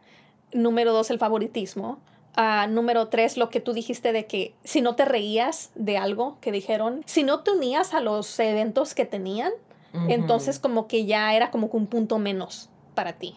[0.53, 1.99] Número dos, el favoritismo.
[2.37, 6.39] Uh, número tres, lo que tú dijiste de que si no te reías de algo
[6.41, 9.53] que dijeron, si no te unías a los eventos que tenían,
[10.09, 13.37] entonces como que ya era como un punto menos para ti.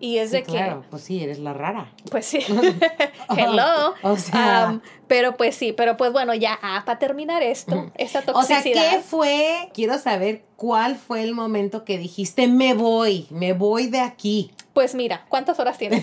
[0.00, 1.92] Y es de claro, pues sí, eres la rara.
[2.10, 2.38] Pues sí.
[3.36, 3.94] Hello.
[4.02, 4.80] o sea.
[5.06, 8.60] pero pues sí, pero pues bueno, ya ah, para terminar esto, esta toxicidad.
[8.60, 9.70] O sea, ¿qué fue?
[9.74, 14.52] Quiero saber cuál fue el momento que dijiste, me voy, me voy de aquí.
[14.72, 16.02] Pues mira, ¿cuántas horas tienes?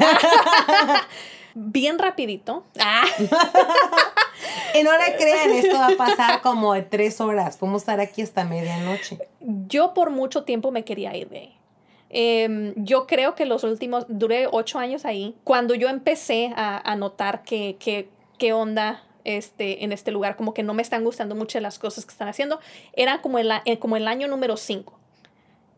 [1.56, 2.66] Bien rapidito.
[2.80, 3.04] Ah.
[4.80, 7.58] y no le crean, esto va a pasar como de tres horas.
[7.58, 9.18] Podemos estar aquí hasta medianoche.
[9.40, 11.57] Yo por mucho tiempo me quería ir de ahí.
[12.10, 15.36] Em, yo creo que los últimos, duré ocho años ahí.
[15.44, 17.78] Cuando yo empecé a, notar que,
[18.38, 22.06] que, onda este, en este lugar, como que no me están gustando mucho las cosas
[22.06, 22.60] que están haciendo,
[22.94, 24.98] era como el, eh, como el año número cinco.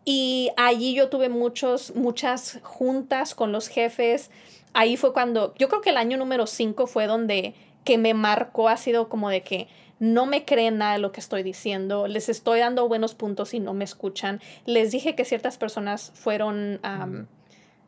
[0.06, 4.32] Y allí yo tuve muchos, muchas juntas con los jefes.
[4.74, 8.70] Ahí fue cuando, yo creo que el año número cinco fue donde que me marcó,
[8.70, 9.68] ha sido como de que
[10.00, 13.60] no me creen nada de lo que estoy diciendo, les estoy dando buenos puntos y
[13.60, 14.42] no me escuchan.
[14.66, 16.80] Les dije que ciertas personas fueron,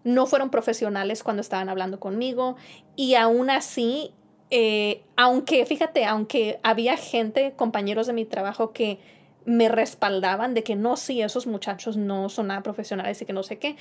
[0.04, 2.58] no fueron profesionales cuando estaban hablando conmigo
[2.95, 4.13] y aún así,
[4.50, 9.00] eh, aunque, fíjate, aunque había gente, compañeros de mi trabajo que
[9.45, 13.43] me respaldaban de que no, sí, esos muchachos no son nada profesionales y que no
[13.43, 13.76] sé qué.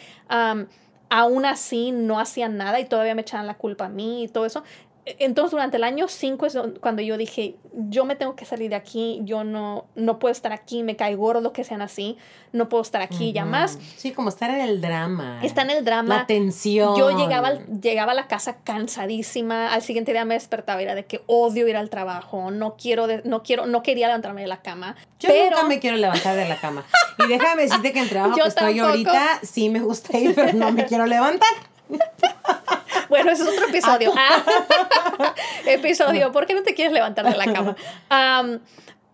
[1.12, 4.47] aún así no hacían nada y todavía me echaban la culpa a mí y todo
[4.47, 4.62] eso
[5.06, 7.56] entonces durante el año 5 es cuando yo dije,
[7.88, 11.14] yo me tengo que salir de aquí, yo no, no puedo estar aquí, me cae
[11.14, 12.18] gordo que sean así,
[12.52, 13.78] no puedo estar aquí ya más.
[13.96, 15.40] Sí, como estar en el drama.
[15.42, 16.18] Está en el drama.
[16.18, 16.96] La tensión.
[16.96, 21.06] Yo llegaba, llegaba a la casa cansadísima, al siguiente día me despertaba y era de
[21.06, 24.96] que odio ir al trabajo, no quiero, no quiero, no quería levantarme de la cama.
[25.18, 26.84] Yo nunca me quiero levantar de la cama.
[27.18, 30.72] Y déjame decirte que en trabajo que estoy ahorita sí me gusta ir, pero no
[30.72, 31.48] me quiero levantar.
[33.09, 34.12] Bueno, ese es otro episodio.
[34.16, 35.35] Ah.
[35.66, 37.76] episodio, ¿por qué no te quieres levantar de la cama?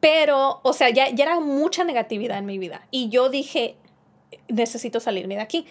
[0.01, 2.83] pero, o sea, ya, ya era mucha negatividad en mi vida.
[2.91, 3.77] Y yo dije,
[4.49, 5.67] necesito salirme de aquí.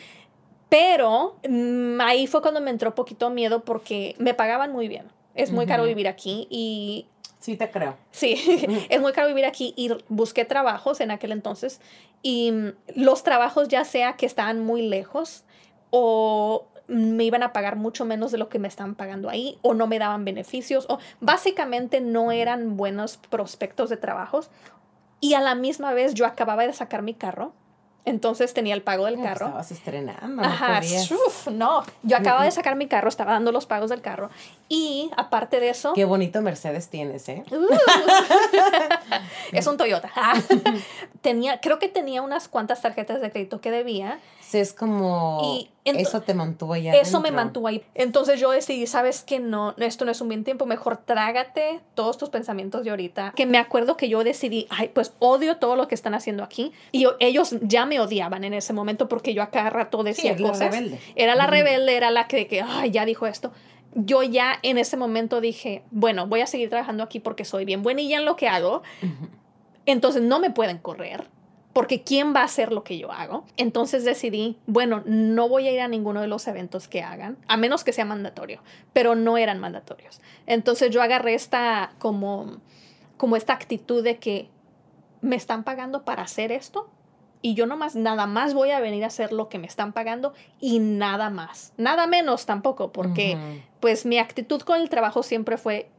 [0.70, 5.06] Pero mm, ahí fue cuando me entró poquito miedo porque me pagaban muy bien.
[5.36, 7.08] Es muy caro vivir aquí y...
[7.40, 7.96] Sí, te creo.
[8.12, 8.36] Sí,
[8.90, 11.80] es muy caro vivir aquí y busqué trabajos en aquel entonces
[12.24, 15.44] y mm, los trabajos ya sea que estaban muy lejos
[15.92, 19.74] o me iban a pagar mucho menos de lo que me estaban pagando ahí o
[19.74, 24.50] no me daban beneficios o básicamente no eran buenos prospectos de trabajos
[25.20, 27.54] y a la misma vez yo acababa de sacar mi carro
[28.06, 29.48] entonces tenía el pago del carro.
[29.48, 30.44] Estabas estrenando.
[30.44, 30.80] Ajá,
[31.52, 31.84] no.
[32.04, 34.30] Yo acababa de sacar mi carro, estaba dando los pagos del carro.
[34.70, 35.94] Y aparte de eso.
[35.94, 37.44] Qué bonito Mercedes tienes, ¿eh?
[37.52, 37.68] Uh.
[39.52, 40.12] es un Toyota.
[41.22, 44.20] tenía, creo que tenía unas cuantas tarjetas de crédito que debía.
[44.56, 45.60] Sí, es como.
[45.84, 46.88] eso te mantuvo ahí.
[46.88, 47.84] Eso me mantuvo ahí.
[47.94, 50.66] Entonces yo decidí, ¿sabes que No, esto no es un bien tiempo.
[50.66, 53.34] Mejor trágate todos tus pensamientos de ahorita.
[53.36, 56.72] Que me acuerdo que yo decidí, ay, pues odio todo lo que están haciendo aquí.
[56.94, 60.60] Y ellos ya me odiaban en ese momento porque yo a cada rato decía cosas.
[60.60, 61.00] La rebelde.
[61.16, 63.52] Era la rebelde, era la que, que, ay, ya dijo esto
[63.98, 67.82] yo ya en ese momento dije, bueno, voy a seguir trabajando aquí porque soy bien
[67.82, 68.84] buenilla en lo que hago.
[69.86, 71.30] Entonces no me pueden correr
[71.76, 73.44] porque ¿quién va a hacer lo que yo hago?
[73.58, 77.58] Entonces decidí, bueno, no voy a ir a ninguno de los eventos que hagan, a
[77.58, 78.62] menos que sea mandatorio,
[78.94, 80.22] pero no eran mandatorios.
[80.46, 82.62] Entonces yo agarré esta como,
[83.18, 84.48] como esta actitud de que
[85.20, 86.90] me están pagando para hacer esto,
[87.42, 90.34] y yo nomás, nada más voy a venir a hacer lo que me están pagando
[90.62, 91.74] y nada más.
[91.76, 93.38] Nada menos tampoco, porque
[93.82, 95.90] pues mi actitud con el trabajo siempre fue,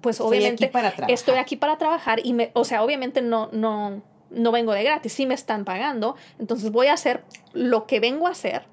[0.00, 0.72] pues obviamente
[1.06, 4.02] estoy aquí para trabajar y me, o sea, obviamente no, no,
[4.34, 8.26] no vengo de gratis, sí me están pagando, entonces voy a hacer lo que vengo
[8.26, 8.66] a hacer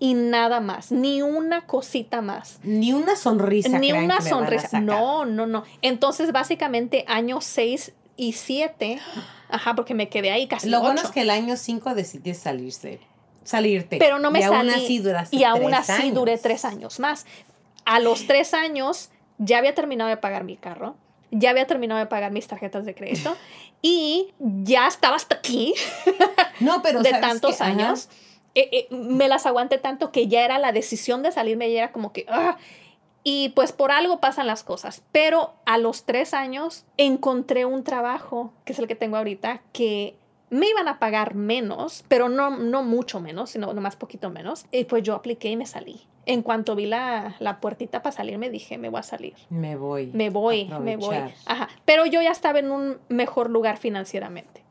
[0.00, 2.60] y nada más, ni una cosita más.
[2.62, 3.78] Ni una sonrisa.
[3.78, 4.80] Ni una sonrisa.
[4.80, 5.64] No, no, no.
[5.82, 9.00] Entonces, básicamente, años 6 y 7
[9.48, 10.68] Ajá, porque me quedé ahí casi.
[10.68, 13.00] Lo bueno es que el año 5 decidí salirse,
[13.44, 13.96] salirte.
[13.96, 14.70] Pero no me y salí.
[14.70, 17.26] Aún así duraste y aún así duré tres años más.
[17.84, 20.96] A los tres años ya había terminado de pagar mi carro,
[21.30, 23.36] ya había terminado de pagar mis tarjetas de crédito
[23.82, 25.74] y ya estaba hasta aquí.
[26.60, 28.08] No, pero de tantos años.
[28.56, 31.92] Eh, eh, me las aguanté tanto que ya era la decisión de salirme y era
[31.92, 32.26] como que.
[32.28, 32.56] Ah,
[33.22, 35.02] y pues por algo pasan las cosas.
[35.12, 40.16] Pero a los tres años encontré un trabajo, que es el que tengo ahorita, que
[40.50, 44.66] me iban a pagar menos, pero no, no mucho menos, sino nomás poquito menos.
[44.72, 46.00] Y pues yo apliqué y me salí.
[46.28, 49.32] En cuanto vi la, la puertita para salir, me dije, me voy a salir.
[49.48, 50.10] Me voy.
[50.12, 51.16] Me voy, me voy.
[51.46, 51.70] Ajá.
[51.86, 54.62] Pero yo ya estaba en un mejor lugar financieramente.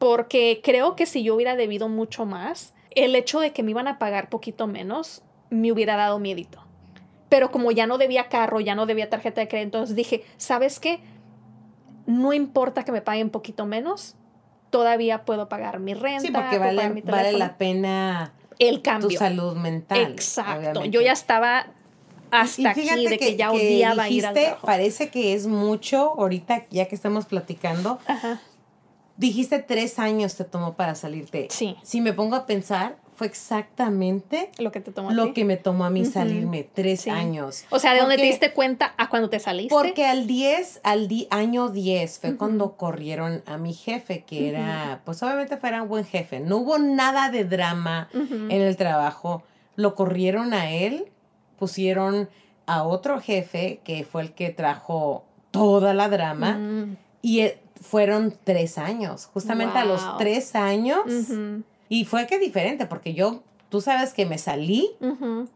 [0.00, 3.86] Porque creo que si yo hubiera debido mucho más, el hecho de que me iban
[3.86, 6.64] a pagar poquito menos me hubiera dado miedito.
[7.28, 10.80] Pero como ya no debía carro, ya no debía tarjeta de crédito, entonces dije, ¿sabes
[10.80, 10.98] qué?
[12.06, 14.16] No importa que me paguen poquito menos,
[14.70, 16.22] todavía puedo pagar mi renta.
[16.22, 19.08] Sí, porque vale, vale la pena el cambio.
[19.08, 20.00] Tu salud mental.
[20.00, 20.84] Exacto.
[20.84, 21.66] Yo ya estaba
[22.30, 24.66] hasta aquí de que, ya odiaba ir al trabajo.
[24.66, 27.98] Parece que es mucho ahorita, ya que estamos platicando.
[28.06, 28.40] Ajá.
[29.16, 31.48] Dijiste tres años te tomó para salirte.
[31.50, 31.76] Sí.
[31.82, 35.84] Si me pongo a pensar, fue exactamente lo que te tomó lo que me tomó
[35.84, 37.64] a mí salirme tres años.
[37.68, 39.74] O sea, ¿de dónde te diste cuenta a cuando te saliste?
[39.74, 45.20] Porque al 10, al año 10 fue cuando corrieron a mi jefe, que era, pues
[45.24, 46.38] obviamente fue un buen jefe.
[46.38, 49.42] No hubo nada de drama en el trabajo.
[49.74, 51.06] Lo corrieron a él,
[51.58, 52.28] pusieron
[52.66, 56.52] a otro jefe, que fue el que trajo toda la drama.
[56.52, 56.96] Mm.
[57.22, 59.26] Y e, fueron tres años.
[59.26, 61.00] Justamente a los tres años.
[61.88, 64.90] Y fue que diferente, porque yo, tú sabes que me salí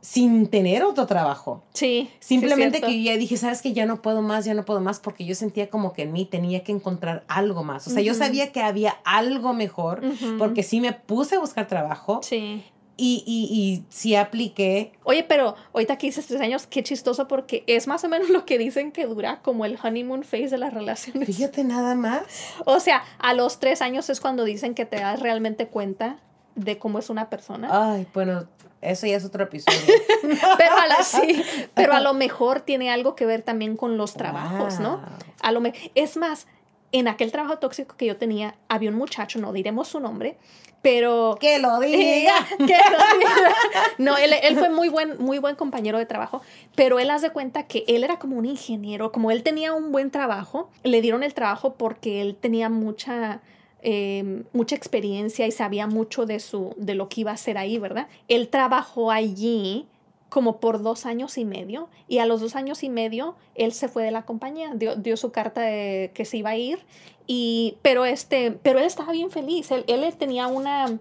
[0.01, 1.62] sin tener otro trabajo.
[1.72, 2.11] Sí.
[2.20, 5.01] Simplemente que yo ya dije, sabes que ya no puedo más, ya no puedo más,
[5.01, 7.87] porque yo sentía como que en mí tenía que encontrar algo más.
[7.87, 10.03] O sea, yo sabía que había algo mejor,
[10.39, 12.20] porque sí me puse a buscar trabajo.
[12.22, 12.64] Sí.
[13.05, 14.92] Y, y, y, sí apliqué.
[15.03, 18.44] Oye, pero ahorita que dices tres años, qué chistoso porque es más o menos lo
[18.44, 21.26] que dicen que dura como el honeymoon phase de las relaciones.
[21.26, 22.22] Fíjate nada más.
[22.64, 26.18] O sea, a los tres años es cuando dicen que te das realmente cuenta
[26.55, 27.68] de cómo es una persona.
[27.72, 28.46] Ay, bueno,
[28.80, 29.80] eso ya es otro episodio.
[30.57, 31.42] pero, a sí,
[31.74, 35.00] pero a lo mejor tiene algo que ver también con los trabajos, ¿no?
[35.40, 35.61] A lo
[35.96, 36.46] es más,
[36.93, 40.36] en aquel trabajo tóxico que yo tenía, había un muchacho, no diremos su nombre,
[40.82, 41.38] pero...
[41.40, 42.34] Que lo diga.
[42.59, 43.55] que lo diga.
[43.99, 46.43] No, él, él, fue muy buen, muy buen compañero de trabajo,
[46.74, 50.11] pero él hace cuenta que él era como un ingeniero, como él tenía un buen
[50.11, 53.40] trabajo, le dieron el trabajo porque él tenía mucha...
[53.84, 57.78] Em, mucha experiencia y sabía mucho de su de lo que iba a hacer ahí,
[57.78, 58.07] ¿verdad?
[58.28, 59.88] Él trabajó allí
[60.33, 63.87] como por dos años y medio y a los dos años y medio él se
[63.87, 66.78] fue de la compañía, dio, dio su carta de que se iba a ir
[67.26, 70.99] y pero este pero él estaba bien feliz, él, él tenía una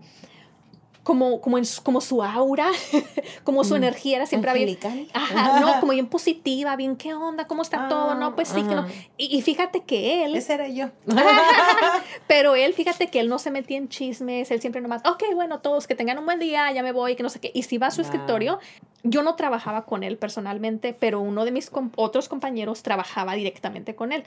[1.03, 2.69] como, como, en, como su aura,
[3.43, 4.77] como su mm, energía era siempre bien,
[5.13, 8.75] ajá, no, como bien positiva, bien qué onda, cómo está todo, no, pues sí, que
[8.75, 8.85] no.
[9.17, 10.35] Y, fíjate que él.
[10.35, 10.89] Ese era yo.
[12.27, 15.59] pero él, fíjate que él no se metía en chismes, él siempre nomás, ok, bueno,
[15.59, 17.51] todos que tengan un buen día, ya me voy, que no sé qué.
[17.53, 18.59] Y si va a su escritorio,
[19.03, 24.11] yo no trabajaba con él personalmente, pero uno de mis otros compañeros trabajaba directamente con
[24.11, 24.23] él.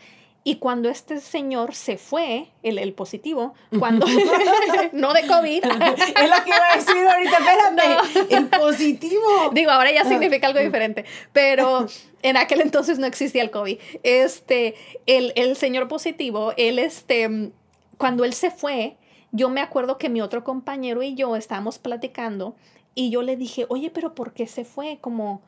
[0.47, 4.07] Y cuando este señor se fue, el, el positivo, cuando,
[4.93, 5.65] no de COVID.
[5.65, 9.51] es lo que iba a decir ahorita, espérate, el positivo.
[9.53, 11.87] Digo, ahora ya significa algo diferente, pero
[12.23, 13.79] en aquel entonces no existía el COVID.
[14.03, 14.75] Este,
[15.07, 17.51] el, el señor positivo, él, este,
[17.97, 18.99] cuando él se fue,
[19.33, 22.55] yo me acuerdo que mi otro compañero y yo estábamos platicando
[22.95, 24.99] y yo le dije, oye, pero ¿por qué se fue?
[25.01, 25.43] Como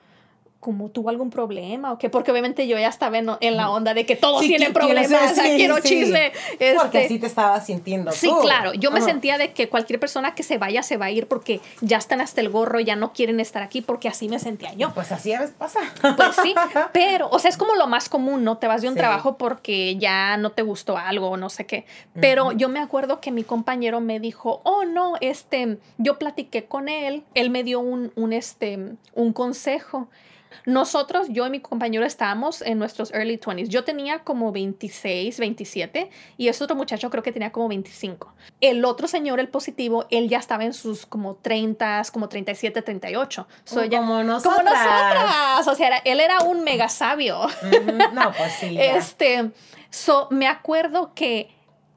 [0.60, 3.26] como tuvo algún problema o qué, porque obviamente yo ya estaba en,
[3.56, 6.32] la onda de que todos tienen problemas, quiero chisme.
[6.76, 8.10] porque así te estabas sintiendo.
[8.12, 11.10] Sí, claro, yo me sentía de que cualquier persona que se vaya se va a
[11.10, 14.38] ir porque ya están hasta el gorro, ya no quieren estar aquí, porque así me
[14.38, 14.92] sentía yo.
[14.94, 15.80] Pues así a veces pasa.
[16.16, 16.54] Pues sí,
[16.92, 18.58] pero, o sea, es como lo más común, ¿no?
[18.58, 21.84] Te vas de un trabajo porque ya no te gustó algo o no sé qué.
[22.20, 26.88] Pero yo me acuerdo que mi compañero me dijo, oh, no, este, yo platiqué con
[26.88, 28.78] él, él me dio un, un, este,
[29.14, 30.08] un consejo
[30.66, 33.68] nosotros, yo y mi compañero estábamos en nuestros early 20s.
[33.68, 38.34] Yo tenía como 26, 27 y ese otro muchacho creo que tenía como 25.
[38.60, 43.46] El otro señor, el positivo, él ya estaba en sus como 30, como 37, 38.
[43.90, 44.56] como nosotras.
[44.56, 45.68] Como nosotras.
[45.68, 47.46] O sea, él era un mega sabio.
[48.12, 48.76] No, pues sí.
[48.76, 49.52] Este,
[49.90, 51.48] so, me acuerdo que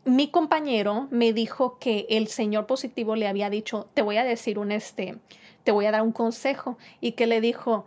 [0.05, 4.59] mi compañero me dijo que el señor positivo le había dicho, te voy a decir
[4.59, 5.17] un este,
[5.63, 7.85] te voy a dar un consejo y que le dijo,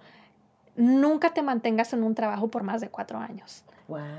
[0.76, 3.64] nunca te mantengas en un trabajo por más de cuatro años.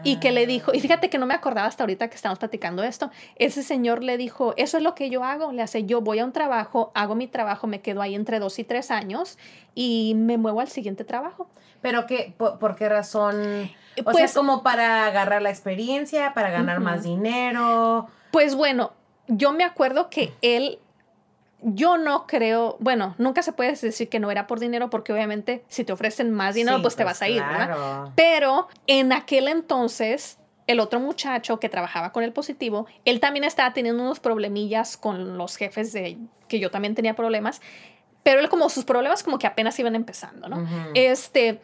[0.03, 2.83] Y que le dijo, y fíjate que no me acordaba hasta ahorita que estamos platicando
[2.83, 6.19] esto, ese señor le dijo, eso es lo que yo hago, le hace, yo voy
[6.19, 9.37] a un trabajo, hago mi trabajo, me quedo ahí entre dos y tres años
[9.73, 11.47] y me muevo al siguiente trabajo.
[11.81, 13.71] ¿Pero qué, por, qué razón?
[13.99, 18.07] O pues, sea, como para agarrar la experiencia, para ganar más dinero.
[18.31, 18.93] Pues bueno,
[19.27, 20.79] yo me acuerdo que él
[21.63, 25.63] yo no creo, bueno, nunca se puede decir que no era por dinero porque obviamente
[25.67, 28.09] si te ofrecen más dinero pues, te pues vas a ir, ¿verdad?
[28.15, 30.37] Pero en aquel entonces
[30.67, 35.37] el otro muchacho que trabajaba con el positivo, él también estaba teniendo unos problemillas con
[35.37, 37.61] los jefes de que yo también tenía problemas,
[38.23, 40.65] pero él como sus problemas como que apenas iban empezando, ¿no?
[40.93, 41.59] Este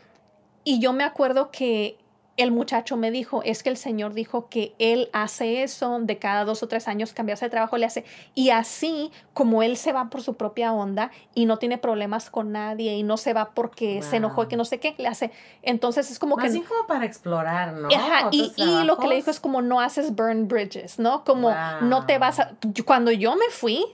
[0.63, 1.97] y yo me acuerdo que
[2.41, 6.45] el muchacho me dijo, es que el Señor dijo que Él hace eso, de cada
[6.45, 10.09] dos o tres años cambiarse de trabajo le hace, y así como Él se va
[10.09, 14.01] por su propia onda y no tiene problemas con nadie y no se va porque
[14.01, 15.31] se enojó y que no sé qué, le hace,
[15.61, 16.47] entonces es como que...
[16.47, 17.89] Así como para explorar, ¿no?
[18.31, 21.23] y, y, lo que le dijo es como no haces burn bridges, ¿no?
[21.23, 22.51] Como no te vas a...
[22.85, 23.85] Cuando yo me fui,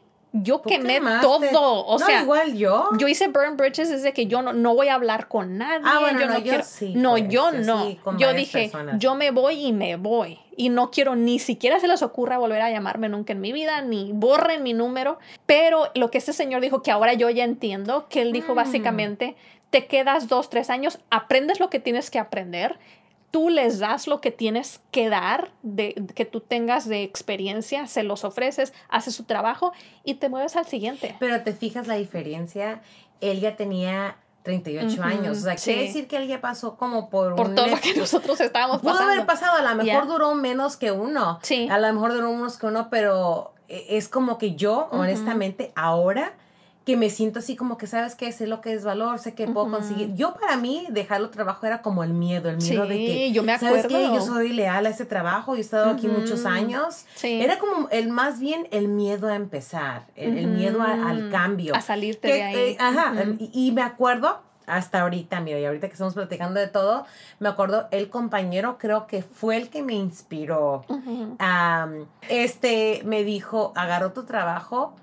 [0.43, 1.85] yo quemé todo.
[1.85, 2.89] O sea, igual yo.
[2.97, 5.85] Yo hice burn bridges desde que yo no, no voy a hablar con nadie.
[5.85, 6.63] Ah, bueno, yo no, quiero.
[6.63, 7.89] Sí, no, pues, yo no.
[8.17, 10.39] yo dije, yo me voy y me voy.
[10.57, 13.81] Y no quiero ni siquiera se les ocurra volver a llamarme nunca en mi vida,
[13.81, 15.19] ni borren mi número.
[15.45, 18.55] Pero lo que este señor dijo, que ahora yo ya entiendo, que él dijo mm.
[18.55, 19.35] básicamente,
[19.69, 22.77] te quedas dos, tres años, aprendes lo que tienes que aprender
[23.35, 28.01] tú les das lo que tienes que dar, de, que tú tengas de experiencia, se
[28.01, 29.73] los ofreces, haces su trabajo
[30.05, 31.17] y te mueves al siguiente.
[31.19, 32.81] Pero te fijas la diferencia,
[33.19, 35.39] él ya tenía 38 años.
[35.39, 38.39] O sea, quiere decir que él ya pasó como por, por todo lo que nosotros
[38.39, 38.99] estábamos pasando.
[38.99, 41.39] Pudo haber pasado, a lo mejor duró menos que uno.
[41.41, 41.67] Sí.
[41.69, 46.37] A lo mejor duró menos que uno, pero eh, es como que yo, honestamente, ahora
[46.85, 48.31] que me siento así como que, ¿sabes qué?
[48.31, 50.13] Sé lo que es valor, sé que puedo conseguir.
[50.13, 53.53] Yo para mí, dejarlo trabajo era como el miedo, el miedo de que, yo me
[53.53, 53.75] acuerdo.
[53.75, 54.03] ¿sabes qué?
[54.03, 57.05] Yo soy leal a ese trabajo, yo he estado aquí muchos años.
[57.15, 57.41] Sí.
[57.41, 61.75] Era como el más bien el miedo a empezar, el, miedo al cambio.
[61.75, 62.55] A salirte de ahí.
[62.55, 67.07] Eh, ajá, y, me acuerdo, hasta ahorita, mira, y ahorita que estamos platicando de todo,
[67.39, 70.85] me acuerdo, el compañero creo que fue el que me inspiró.
[72.29, 74.93] este me dijo, agarró tu trabajo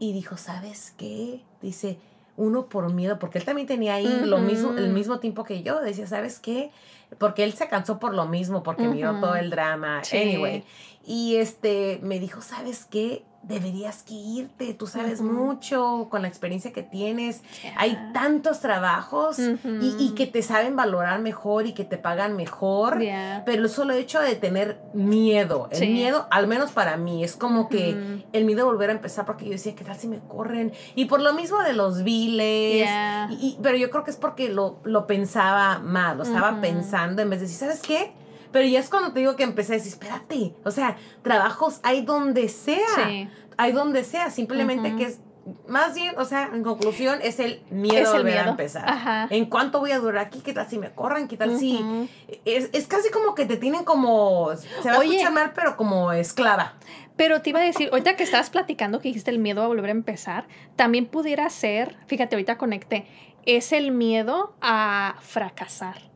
[0.00, 1.42] y dijo, ¿sabes qué?
[1.62, 1.98] Dice,
[2.36, 5.80] uno por miedo, porque él también tenía ahí lo mismo, el mismo tiempo que yo,
[5.80, 6.70] decía, ¿sabes qué?
[7.18, 10.00] Porque él se cansó por lo mismo, porque miró todo el drama.
[10.12, 10.64] Anyway.
[11.04, 13.24] Y este me dijo, ¿sabes qué?
[13.42, 17.40] deberías que irte, tú sabes mucho con la experiencia que tienes,
[17.76, 22.98] hay tantos trabajos y, que te saben valorar mejor y que te pagan mejor,
[23.46, 27.68] pero el solo hecho de tener miedo, el miedo, al menos para mí, es como
[27.68, 30.72] que el miedo de volver a empezar porque yo decía, ¿qué tal si me corren?
[30.94, 32.88] Y por lo mismo de los viles,
[33.30, 37.30] y, pero yo creo que es porque lo, lo pensaba mal, lo estaba pensando en
[37.30, 38.12] vez de decir, ¿sabes qué?
[38.52, 42.02] Pero ya es cuando te digo que empecé a decir, espérate, o sea, trabajos hay
[42.02, 43.28] donde sea.
[43.56, 45.20] Hay donde sea, simplemente que es
[45.66, 49.28] más bien, o sea, en conclusión, es el miedo a volver a empezar.
[49.30, 50.40] ¿En cuánto voy a durar aquí?
[50.40, 51.28] ¿Qué tal si me corran?
[51.28, 52.08] ¿Qué tal si...?
[52.44, 54.50] Es, es, casi como que te tienen como...
[54.82, 56.74] Se va a escuchar mal, pero como esclava.
[57.16, 59.90] Pero te iba a decir, ahorita que estabas platicando que dijiste el miedo a volver
[59.90, 60.46] a empezar,
[60.76, 63.06] también pudiera ser, fíjate, ahorita conecté,
[63.44, 66.09] es el miedo a fracasar.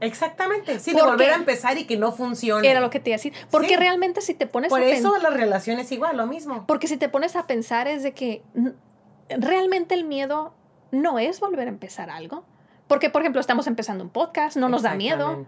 [0.00, 2.68] Exactamente, sí, de volver a empezar y que no funcione.
[2.68, 3.32] Era lo que te iba a decir.
[3.50, 6.64] Porque realmente si te pones Por a eso las relaciones igual, lo mismo.
[6.66, 8.42] Porque si te pones a pensar es de que
[9.28, 10.54] realmente el miedo
[10.90, 12.44] no es volver a empezar algo.
[12.88, 15.46] Porque, por ejemplo, estamos empezando un podcast, no nos da miedo.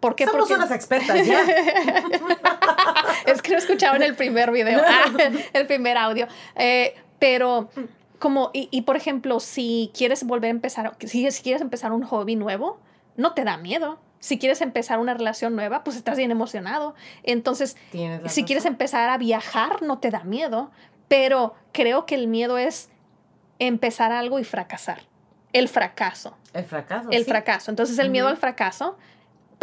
[0.00, 0.26] ¿Por qué?
[0.26, 1.42] Somos unas expertas ya.
[3.26, 4.80] es que no escuchaban el primer video,
[5.52, 6.26] el primer audio.
[6.56, 7.70] Eh, pero
[8.18, 12.02] como, y, y, por ejemplo, si quieres volver a empezar, si, si quieres empezar un
[12.02, 12.78] hobby nuevo,
[13.16, 13.98] no te da miedo.
[14.18, 16.94] Si quieres empezar una relación nueva, pues estás bien emocionado.
[17.22, 17.76] Entonces,
[18.26, 20.70] si quieres empezar a viajar, no te da miedo.
[21.08, 22.88] Pero creo que el miedo es
[23.58, 25.02] empezar algo y fracasar.
[25.52, 26.36] El fracaso.
[26.54, 27.10] El fracaso.
[27.10, 27.70] El fracaso.
[27.70, 28.96] Entonces, el miedo al fracaso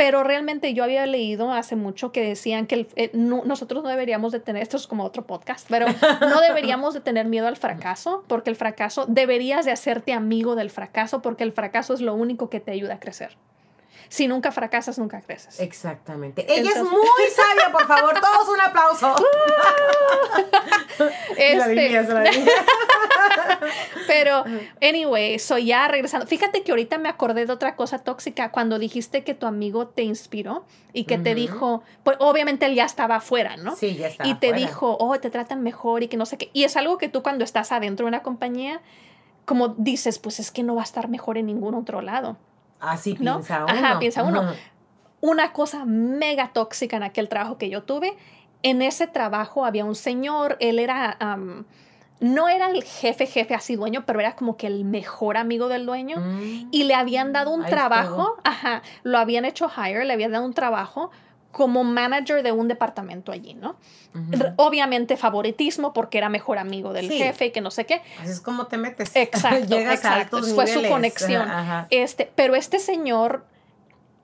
[0.01, 4.39] pero realmente yo había leído hace mucho que decían que eh, nosotros no deberíamos de
[4.39, 5.85] tener, esto es como otro podcast, pero
[6.21, 10.71] no deberíamos de tener miedo al fracaso, porque el fracaso, deberías de hacerte amigo del
[10.71, 13.37] fracaso, porque el fracaso es lo único que te ayuda a crecer
[14.12, 15.57] si nunca fracasas, nunca creces.
[15.62, 16.45] Exactamente.
[16.53, 16.99] Ella es muy
[17.34, 19.16] sabia, por favor, todos un aplauso.
[21.38, 22.01] este,
[24.07, 24.43] pero,
[24.82, 26.28] anyway, soy ya regresando.
[26.28, 30.03] Fíjate que ahorita me acordé de otra cosa tóxica cuando dijiste que tu amigo te
[30.03, 33.78] inspiró y que te dijo, pues obviamente él ya estaba afuera, ¿no?
[33.78, 34.30] Sí, ya estaba.
[34.30, 36.49] Y te dijo, oh, te tratan mejor y que no sé qué.
[36.51, 38.82] Y es algo que tú cuando estás adentro de una compañía,
[39.45, 42.36] como dices, pues es que no va a estar mejor en ningún otro lado.
[42.82, 43.73] Así piensa uno.
[43.73, 44.53] Ajá, piensa uno.
[45.21, 48.17] Una cosa mega tóxica en aquel trabajo que yo tuve,
[48.63, 51.17] en ese trabajo había un señor, él era,
[52.19, 55.86] no era el jefe, jefe así dueño, pero era como que el mejor amigo del
[55.86, 56.69] dueño mm.
[56.71, 60.53] y le habían dado un trabajo, ajá, lo habían hecho hire, le habían dado un
[60.53, 61.11] trabajo
[61.51, 63.75] como manager de un departamento allí, ¿no?
[64.57, 68.01] Obviamente favoritismo porque era mejor amigo del jefe y que no sé qué.
[68.19, 69.11] Así es como te metes.
[69.15, 70.43] Exacto, exacto.
[70.43, 71.47] Fue su conexión.
[71.89, 73.45] Este, pero este señor,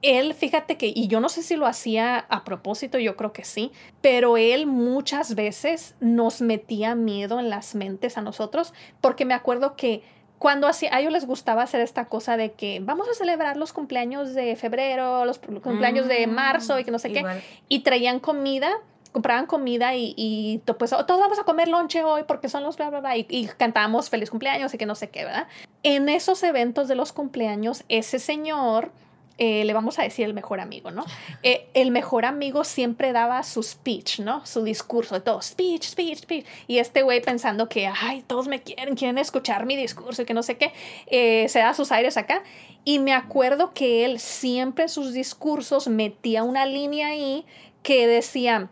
[0.01, 3.43] él, fíjate que, y yo no sé si lo hacía a propósito, yo creo que
[3.43, 3.71] sí,
[4.01, 9.75] pero él muchas veces nos metía miedo en las mentes a nosotros porque me acuerdo
[9.75, 10.03] que
[10.39, 13.73] cuando así, a ellos les gustaba hacer esta cosa de que vamos a celebrar los
[13.73, 17.23] cumpleaños de febrero, los cumpleaños de marzo y que no sé qué,
[17.67, 18.69] y traían comida,
[19.11, 22.89] compraban comida y, y pues todos vamos a comer lonche hoy porque son los bla,
[22.89, 25.47] bla, bla, y, y cantábamos feliz cumpleaños y que no sé qué, ¿verdad?
[25.81, 28.91] En esos eventos de los cumpleaños, ese señor
[29.37, 31.05] eh, le vamos a decir el mejor amigo, ¿no?
[31.43, 34.45] Eh, el mejor amigo siempre daba su speech, ¿no?
[34.45, 36.45] Su discurso de todo, speech, speech, speech.
[36.67, 40.33] Y este güey pensando que, ay, todos me quieren, quieren escuchar mi discurso y que
[40.33, 40.73] no sé qué,
[41.05, 42.41] eh, se da sus aires acá.
[42.83, 47.45] Y me acuerdo que él siempre en sus discursos metía una línea ahí
[47.83, 48.69] que decía,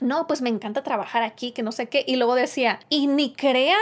[0.00, 2.04] no, pues me encanta trabajar aquí, que no sé qué.
[2.06, 3.78] Y luego decía, y ni crean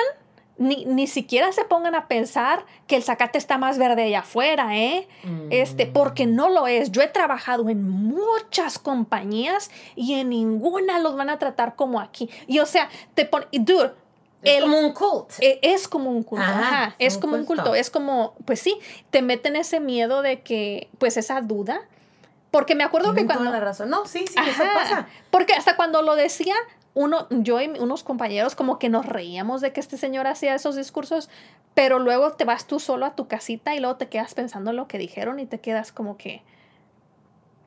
[0.59, 5.07] ni, siquiera se pongan a pensar que el zacate está más verde allá afuera, ¿eh?
[5.51, 6.93] Este, porque no lo es.
[6.93, 12.31] Yo he trabajado en muchas compañías y en ninguna los van a tratar como aquí.
[12.47, 13.93] Y o sea, te pone, dude,
[14.43, 15.35] es como un culto.
[15.41, 16.45] E, es como un culto.
[16.45, 17.75] Ajá, es como un culto.
[17.75, 18.79] Es como, pues sí,
[19.11, 21.83] te meten ese miedo de que, pues esa duda.
[22.51, 23.51] Porque me acuerdo que cuando.
[23.51, 23.91] la razón.
[23.91, 25.09] No, sí, sí, eso pasa.
[25.31, 26.55] Porque hasta cuando lo decía,
[26.97, 30.77] uno, yo y unos compañeros como que nos reíamos de que este señor hacía esos
[30.77, 31.29] discursos,
[31.75, 34.77] pero luego te vas tú solo a tu casita y luego te quedas pensando en
[34.77, 36.43] lo que dijeron y te quedas como que,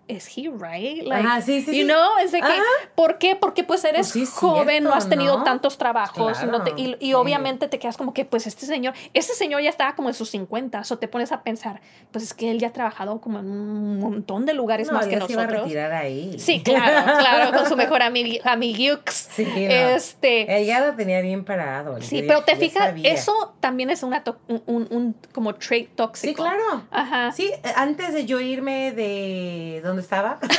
[0.09, 1.03] ¿es he right?
[1.03, 2.47] Like, sí, sí, you know, es de que,
[2.95, 3.35] ¿por qué?
[3.35, 6.37] Porque pues eres pues joven, no has tenido tantos trabajos,
[6.77, 10.15] y, obviamente te quedas como que, pues este señor, este señor ya estaba como en
[10.15, 11.81] sus 50, o te pones a pensar,
[12.11, 15.15] pues es que él ya ha trabajado como en un montón de lugares más que
[15.15, 15.27] nosotros.
[15.27, 16.39] Se iba a retirar ahí.
[16.39, 19.29] Sí, claro, claro, con su mejor amigo amiguix.
[19.31, 22.01] Sí, este, ella lo tenía bien parado.
[22.01, 26.29] Sí, pero te fijas, eso también es una un, un, como trait tóxico.
[26.29, 26.83] Sí, claro.
[26.91, 27.31] Ajá.
[27.31, 30.39] Sí, antes de yo irme de donde estaba.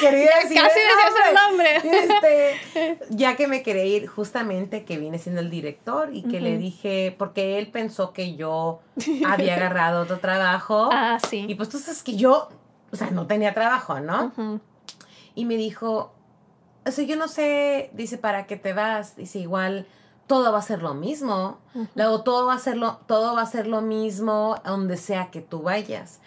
[0.00, 0.78] Quería decir Casi
[1.28, 1.76] el nombre.
[1.76, 6.58] Este, ya que me quería ir, justamente que viene siendo el director y que le
[6.58, 8.80] dije, porque él pensó que yo
[9.26, 10.88] había agarrado otro trabajo.
[10.92, 11.46] Ah, sí.
[11.48, 12.48] Y pues tú sabes que yo,
[12.92, 14.32] o sea, no tenía trabajo, ¿no?
[15.34, 16.12] Y me dijo,
[16.86, 19.16] o sea, yo no sé, dice, ¿para qué te vas?
[19.16, 19.86] Dice, igual
[20.26, 21.58] todo va a ser lo mismo.
[21.94, 25.40] Luego todo va a ser lo, todo va a ser lo mismo donde sea que
[25.40, 26.20] tú vayas.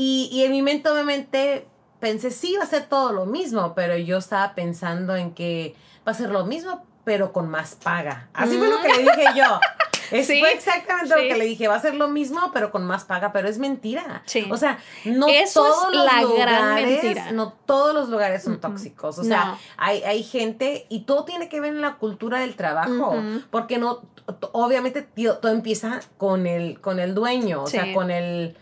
[0.00, 1.66] Y, en mi mente obviamente
[1.98, 5.74] pensé, sí, va a ser todo lo mismo, pero yo estaba pensando en que
[6.06, 8.28] va a ser lo mismo, pero con más paga.
[8.32, 9.60] Así fue lo que le dije yo.
[10.10, 13.04] Es, Fue exactamente lo que le dije, va a ser lo mismo, pero con más
[13.04, 14.22] paga, pero es mentira.
[14.50, 19.18] O sea, no todos los la lugares, no todos los lugares son tóxicos.
[19.18, 23.16] O sea, hay, hay gente, y todo tiene que ver en la cultura del trabajo,
[23.50, 24.00] porque no,
[24.52, 28.56] obviamente todo empieza con el, con el dueño, o sea, con el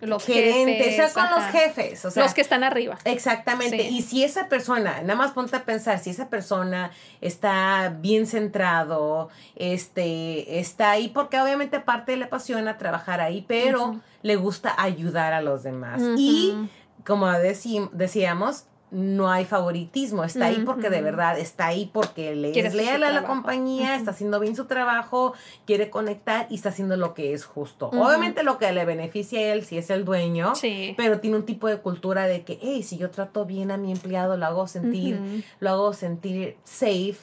[0.00, 2.98] los gerentes, o sea, con los jefes, o sea, los que están arriba.
[3.04, 3.84] Exactamente.
[3.84, 6.90] Y si esa persona, nada más ponte a pensar, si esa persona
[7.20, 14.36] está bien centrado, este, está ahí porque obviamente aparte le apasiona trabajar ahí, pero le
[14.36, 16.02] gusta ayudar a los demás.
[16.16, 16.68] Y
[17.04, 22.74] como decíamos, no hay favoritismo, está ahí porque de verdad está ahí porque le es
[22.74, 25.34] leal a la compañía, está haciendo bien su trabajo,
[25.66, 27.88] quiere conectar y está haciendo lo que es justo.
[27.88, 30.52] Obviamente lo que le beneficia a él si es el dueño,
[30.96, 33.90] pero tiene un tipo de cultura de que, hey, si yo trato bien a mi
[33.90, 37.16] empleado, lo hago sentir, lo hago sentir safe.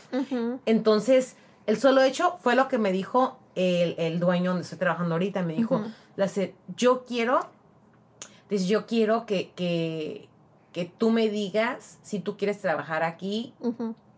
[0.65, 5.15] Entonces, el solo hecho fue lo que me dijo el, el dueño donde estoy trabajando
[5.15, 5.81] ahorita, me dijo,
[6.75, 7.49] yo quiero,
[8.49, 10.27] yo quiero que, que
[10.73, 13.53] que tú me digas si tú quieres trabajar aquí,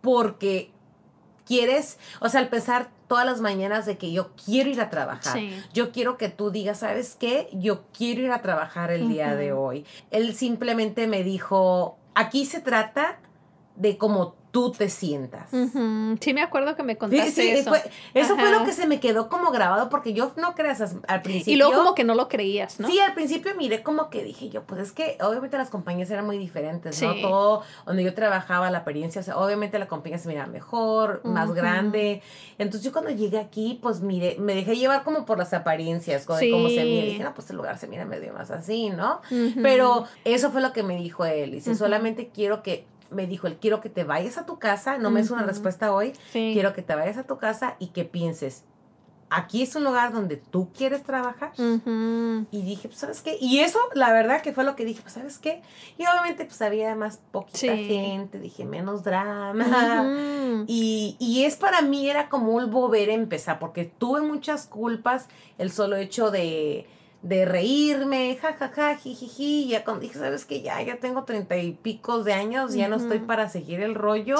[0.01, 0.71] porque
[1.45, 5.39] quieres, o sea, al pensar todas las mañanas de que yo quiero ir a trabajar,
[5.73, 7.49] yo quiero que tú digas, ¿sabes qué?
[7.53, 9.85] Yo quiero ir a trabajar el día de hoy.
[10.09, 13.19] Él simplemente me dijo, aquí se trata
[13.75, 15.49] de cómo tú te sientas.
[16.21, 17.73] Sí, me acuerdo que me contaste eso.
[18.13, 21.53] eso fue lo que se me quedó como grabado porque yo no creas al principio.
[21.53, 22.87] Y luego como que no lo creías, ¿no?
[22.87, 26.25] Sí, al principio miré como que dije yo, pues es que obviamente las compañías eran
[26.25, 27.15] muy diferentes, ¿no?
[27.15, 32.21] Todo donde yo trabajaba, la experiencia, obviamente la compañía se mira mejor, más grande.
[32.57, 36.49] Entonces yo cuando llegué aquí, pues mire, me dejé llevar como por las apariencias, de
[36.49, 37.05] cómo se mira.
[37.07, 39.19] dije, no, pues el lugar se mira medio más así, ¿no?
[39.61, 41.51] Pero eso fue lo que me dijo él.
[41.51, 45.09] Dice, solamente quiero que me dijo, él quiero que te vayas a tu casa, no
[45.09, 48.63] me es una respuesta hoy, quiero que te vayas a tu casa y que pienses,
[49.29, 51.51] aquí es un lugar donde tú quieres trabajar.
[51.57, 53.37] Y dije, pues, ¿sabes qué?
[53.39, 55.61] Y eso, la verdad que fue lo que dije, pues, ¿sabes qué?
[55.97, 60.05] Y obviamente, pues, había más poquita gente, dije, menos drama.
[60.67, 65.27] y, y es para mí, era como un volver a empezar, porque tuve muchas culpas,
[65.57, 66.87] el solo hecho de
[67.25, 71.71] de reírme, jajaja, ja, jijiji, ya cuando dije, sabes que ya, ya tengo treinta y
[71.71, 74.35] picos de años, ya no estoy para seguir el rollo,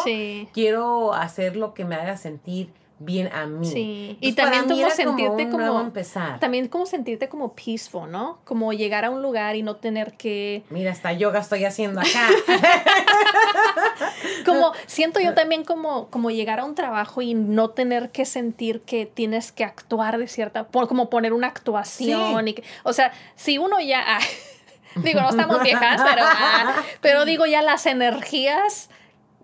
[0.53, 2.69] quiero hacer lo que me haga sentir
[2.99, 3.69] bien a mí.
[3.69, 6.39] Sí, y también como sentirte como, empezar.
[6.39, 8.39] también como sentirte como peaceful, ¿no?
[8.45, 12.29] Como llegar a un lugar y no tener que Mira, hasta yoga estoy haciendo acá.
[14.45, 18.81] como siento yo también como como llegar a un trabajo y no tener que sentir
[18.81, 23.79] que tienes que actuar de cierta como poner una actuación y o sea, si uno
[23.79, 24.19] ya
[24.95, 28.89] digo, no estamos viejas, pero ah, pero digo ya las energías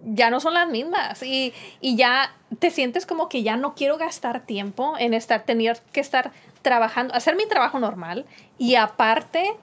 [0.04, 4.42] ya no son las mismas y, ya te sientes como que ya no quiero gastar
[4.42, 6.32] tiempo en estar, tener que estar
[6.62, 8.26] trabajando, hacer mi trabajo normal
[8.58, 9.56] y aparte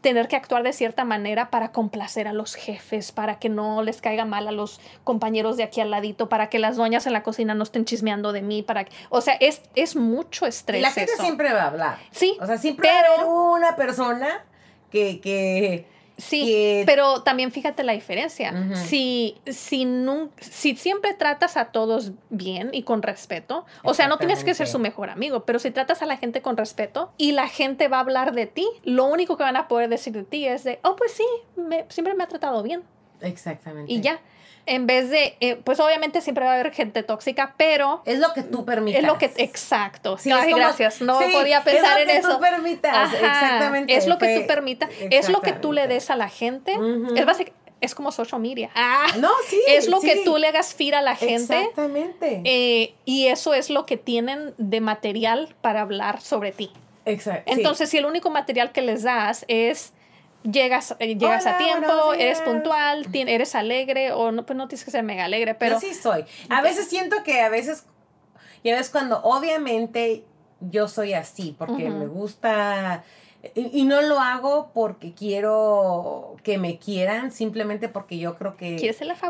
[0.00, 4.00] tener que actuar de cierta manera para complacer a los jefes, para que no les
[4.00, 7.22] caiga mal a los compañeros de aquí al ladito, para que las doñas en la
[7.22, 10.80] cocina no estén chismeando de mí, para que, o sea, es, es mucho estrés.
[10.80, 11.98] Y la gente siempre va a hablar.
[12.12, 12.38] Sí.
[12.40, 14.42] O sea, siempre va a una persona
[14.90, 15.86] que, que
[16.20, 18.52] Sí, pero también fíjate la diferencia.
[18.74, 19.86] si, si,
[20.38, 24.66] si siempre tratas a todos bien y con respeto, o sea, no tienes que ser
[24.66, 27.98] su mejor amigo, pero si tratas a la gente con respeto y la gente va
[27.98, 30.78] a hablar de ti, lo único que van a poder decir de ti es de,
[30.82, 31.26] oh, pues sí,
[31.88, 32.82] siempre me ha tratado bien.
[33.20, 33.92] Exactamente.
[33.92, 34.20] Y ya
[34.66, 38.02] en vez de, eh, pues obviamente siempre va a haber gente tóxica, pero...
[38.04, 39.00] Es lo que tú permitas.
[39.00, 40.18] Es lo que, exacto.
[40.18, 41.00] Sí, Ay, gracias.
[41.00, 42.18] No podía pensar en eso.
[42.18, 43.96] Es lo que tú permitas, exactamente.
[43.96, 46.72] Es lo que tú permitas, es lo que tú le des a la gente.
[47.14, 48.70] Es básicamente es como social media.
[48.74, 49.60] Ah, no, sí.
[49.66, 51.58] Es lo que tú le hagas fira a la gente.
[51.58, 52.42] Exactamente.
[52.44, 56.70] Eh, y eso es lo que tienen de material para hablar sobre ti.
[57.06, 57.50] Exacto.
[57.50, 59.94] Entonces, si el único material que les das es
[60.42, 64.90] llegas, eh, llegas a tiempo, eres puntual, eres alegre, o no, pues no tienes que
[64.90, 65.76] ser mega alegre, pero...
[65.76, 66.24] Yo sí soy.
[66.48, 67.84] A veces siento que a veces,
[68.64, 70.24] ya ves cuando obviamente
[70.60, 73.04] yo soy así, porque me gusta...
[73.54, 78.76] Y, no lo hago porque quiero que me quieran, simplemente porque yo creo que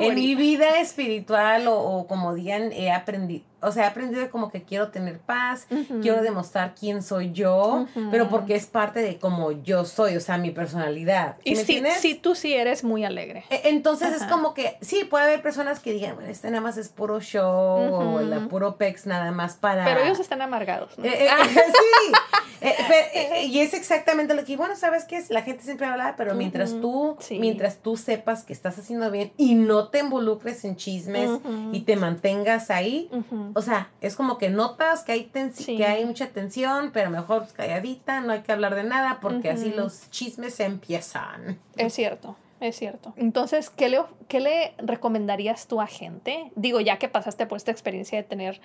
[0.00, 4.50] en mi vida espiritual o, o como digan, he aprendido, o sea, he aprendido como
[4.50, 5.66] que quiero tener paz,
[6.02, 10.38] quiero demostrar quién soy yo, pero porque es parte de cómo yo soy, o sea,
[10.38, 11.36] mi personalidad.
[11.44, 13.44] y si, tú sí eres muy alegre.
[13.50, 16.76] E, entonces es como que, sí, puede haber personas que digan, bueno, este nada más
[16.76, 19.84] es puro show, o la puro pex nada más para...
[19.84, 20.98] Pero ellos están amargados.
[20.98, 21.04] ¿no?
[21.04, 22.12] Eh, eh, sí,
[23.46, 25.16] y es exactamente lo que, bueno, ¿sabes qué?
[25.16, 29.32] es La gente siempre habla, pero mientras tú, mientras tú sepas que estás haciendo bien
[29.36, 31.30] y no te involucres en chismes
[31.72, 33.10] y te mantengas ahí,
[33.54, 38.20] o sea, es como que notas que hay, que hay mucha tensión, pero mejor calladita,
[38.20, 41.58] no hay que hablar de nada porque así los chismes se empiezan.
[41.76, 42.36] Es cierto.
[42.60, 43.14] Es cierto.
[43.16, 46.52] Entonces, ¿qué le, ¿qué le recomendarías tú a gente?
[46.56, 48.60] Digo, ya que pasaste por esta experiencia de tener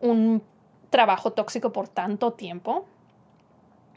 [0.00, 0.42] un
[0.88, 2.86] trabajo tóxico por tanto tiempo,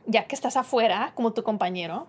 [0.06, 2.08] ya que estás afuera como tu compañero,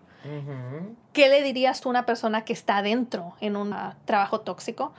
[1.13, 3.75] ¿qué le dirías tú a una persona que está adentro en un
[4.07, 4.93] trabajo tóxico?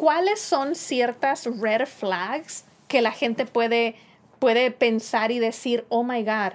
[0.00, 3.96] ¿Cuáles son ciertas red flags que la gente puede,
[4.38, 6.54] puede pensar y decir, oh my God,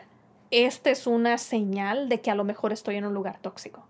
[0.50, 3.86] esta es una señal de que a lo mejor estoy en un lugar tóxico?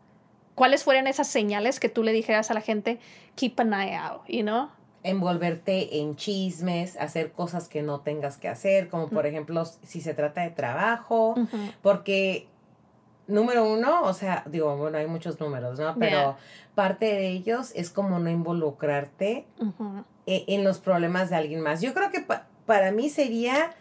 [0.55, 2.99] ¿Cuáles fueran esas señales que tú le dijeras a la gente,
[3.35, 4.67] keep an eye out, you know?
[5.03, 10.15] envolverte en chismes, hacer cosas que no tengas que hacer, como por ejemplo si se
[10.15, 11.35] trata de trabajo,
[11.83, 12.47] porque
[13.27, 15.95] número uno, o sea, digo, bueno, hay muchos números, ¿no?
[15.97, 16.37] Pero
[16.75, 19.45] parte de ellos es como no involucrarte
[20.25, 21.81] e, en, los problemas de alguien más.
[21.81, 22.25] Yo creo que
[22.65, 23.73] para mí sería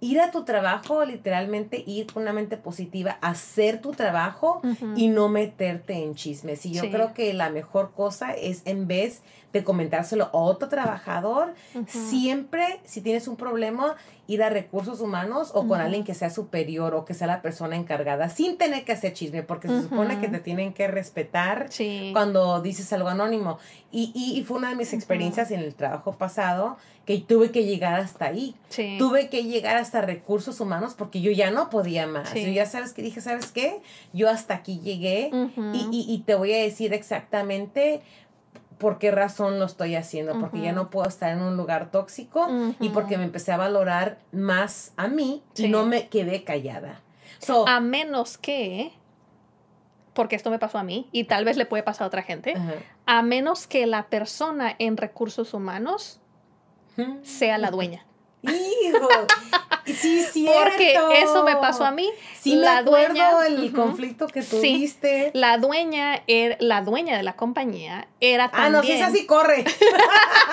[0.00, 4.60] ir a tu trabajo, literalmente ir con una mente positiva, hacer tu trabajo
[4.94, 6.66] y no meterte en chismes.
[6.66, 9.22] Y yo creo que la mejor cosa es en vez
[9.52, 11.54] de comentárselo a otro trabajador,
[11.86, 16.94] siempre si tienes un problema, ir a recursos humanos o con alguien que sea superior
[16.94, 20.28] o que sea la persona encargada, sin tener que hacer chisme, porque se supone que
[20.28, 21.68] te tienen que respetar
[22.12, 23.58] cuando dices algo anónimo.
[23.90, 26.76] Y, y, fue una de mis experiencias en el trabajo pasado
[27.06, 28.56] que tuve que llegar hasta ahí.
[28.98, 32.34] Tuve que llegar hasta recursos humanos porque yo ya no podía más.
[32.34, 33.80] Yo ya sabes que dije, ¿sabes qué?
[34.12, 38.02] Yo hasta aquí llegué y, y, y te voy a decir exactamente
[38.78, 42.48] por qué razón lo estoy haciendo, porque ya no puedo estar en un lugar tóxico
[42.80, 47.00] y porque me empecé a valorar más a mí y no me quedé callada.
[47.66, 48.92] a menos que,
[50.12, 52.54] porque esto me pasó a mí y tal vez le puede pasar a otra gente,
[53.06, 56.20] a menos que la persona en recursos humanos
[57.22, 58.06] sea la dueña.
[58.42, 59.08] Hijo,
[59.86, 60.62] sí, cierto.
[60.62, 62.10] Porque eso me pasó a mí.
[62.40, 65.30] Sí, la me acuerdo el conflicto que tuviste.
[65.34, 68.74] la dueña, era, la dueña de la compañía era también.
[68.74, 69.64] Ah, no, si es así, corre.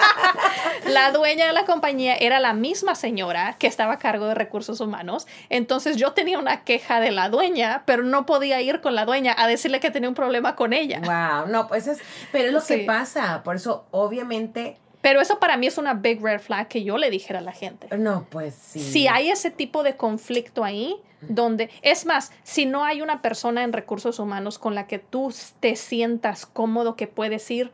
[0.87, 4.79] la dueña de la compañía era la misma señora que estaba a cargo de recursos
[4.79, 5.27] humanos.
[5.49, 9.35] Entonces yo tenía una queja de la dueña, pero no podía ir con la dueña
[9.37, 11.01] a decirle que tenía un problema con ella.
[11.03, 11.99] Wow, no, pues es,
[12.31, 13.43] pero es lo que pasa.
[13.43, 17.09] Por eso, obviamente Pero eso para mí es una big red flag que yo le
[17.09, 17.95] dijera a la gente.
[17.97, 18.79] No, pues sí.
[18.79, 23.63] Si hay ese tipo de conflicto ahí, donde, es más, si no hay una persona
[23.63, 27.73] en recursos humanos con la que tú te sientas cómodo que puedes ir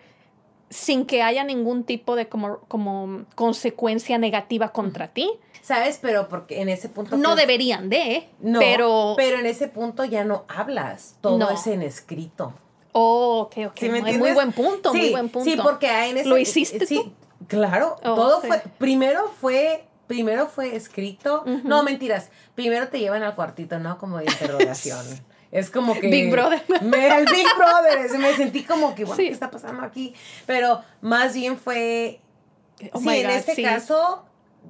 [0.71, 5.29] sin que haya ningún tipo de como, como consecuencia negativa contra ti.
[5.61, 5.99] ¿Sabes?
[6.01, 7.15] Pero porque en ese punto...
[7.15, 9.13] No deberían de, no, pero...
[9.17, 12.55] Pero en ese punto ya no hablas, todo es en escrito.
[12.91, 13.81] Oh, ok, ok.
[14.17, 15.49] muy buen punto, muy buen punto.
[15.49, 16.29] Sí, porque en ese...
[16.29, 17.13] ¿Lo hiciste sí,
[17.47, 18.61] Claro, oh, todo fue...
[18.77, 21.45] Primero fue primero fue escrito.
[21.63, 22.29] No, mentiras.
[22.55, 23.97] Primero te llevan al cuartito, ¿no?
[23.97, 25.05] Como de interrogación.
[25.51, 26.09] Es como que...
[26.09, 26.61] Big Brother.
[26.83, 28.19] Me, el Big Brother.
[28.19, 30.13] Me sentí como que, bueno, ¿qué está pasando aquí?
[30.45, 32.21] Pero más bien fue...
[32.93, 34.25] Oh sí, en este caso,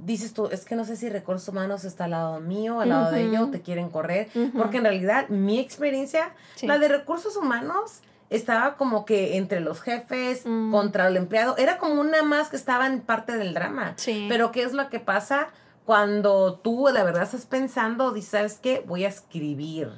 [0.06, 3.12] dices tú, es que no sé si recursos humanos está al lado mío, al lado
[3.12, 4.30] de ellos, te quieren correr.
[4.56, 8.00] Porque en realidad, mi experiencia, la de recursos humanos
[8.30, 10.72] estaba como que entre los jefes mm.
[10.72, 11.58] contra el empleado.
[11.58, 13.94] Era como una más que estaba en parte del drama.
[13.98, 14.26] Sí.
[14.30, 15.50] Pero ¿qué es lo que pasa?
[15.90, 18.84] cuando tú de verdad estás pensando, dices, ¿sabes qué?
[18.86, 19.90] Voy a escribir.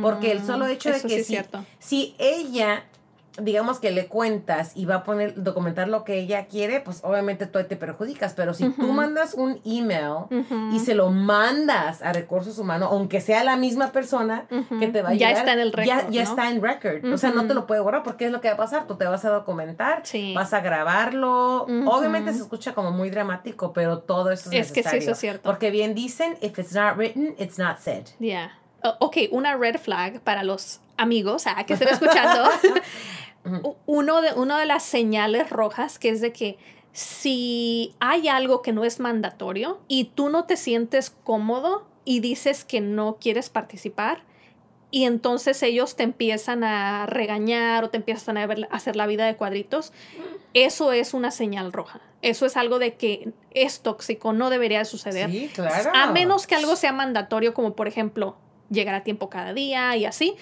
[0.00, 1.36] Porque el solo hecho de que si,
[1.80, 2.84] si ella
[3.38, 7.46] digamos que le cuentas y va a poner, documentar lo que ella quiere, pues obviamente
[7.46, 8.34] tú te perjudicas.
[8.34, 10.26] Pero si tú mandas un email
[10.72, 14.46] y se lo mandas a recursos humanos, aunque sea la misma persona
[14.78, 16.10] que te va a ya está en el record.
[16.10, 17.04] Ya, está en record.
[17.12, 18.86] O sea, no te lo puede borrar porque es lo que va a pasar.
[18.86, 20.02] Tú te vas a documentar,
[20.34, 21.66] vas a grabarlo.
[21.86, 25.18] Obviamente se escucha como muy dramático, pero todo eso es, es que sí, eso es
[25.18, 25.42] cierto.
[25.42, 28.06] Porque bien dicen, if it's not written, it's not said.
[28.18, 28.59] Yeah.
[28.82, 32.50] Ok, una red flag para los amigos ah, que estén escuchando.
[33.86, 36.58] uno, de, uno de las señales rojas que es de que
[36.92, 42.64] si hay algo que no es mandatorio y tú no te sientes cómodo y dices
[42.64, 44.24] que no quieres participar,
[44.90, 49.36] y entonces ellos te empiezan a regañar o te empiezan a, hacer la vida de
[49.36, 49.92] cuadritos,
[50.52, 52.00] eso es una señal roja.
[52.22, 55.30] Eso es algo de que es tóxico, no debería suceder.
[55.30, 55.90] Sí, claro.
[55.94, 58.36] A menos que algo sea mandatorio, como por ejemplo
[58.70, 60.34] llegar a tiempo cada día y así.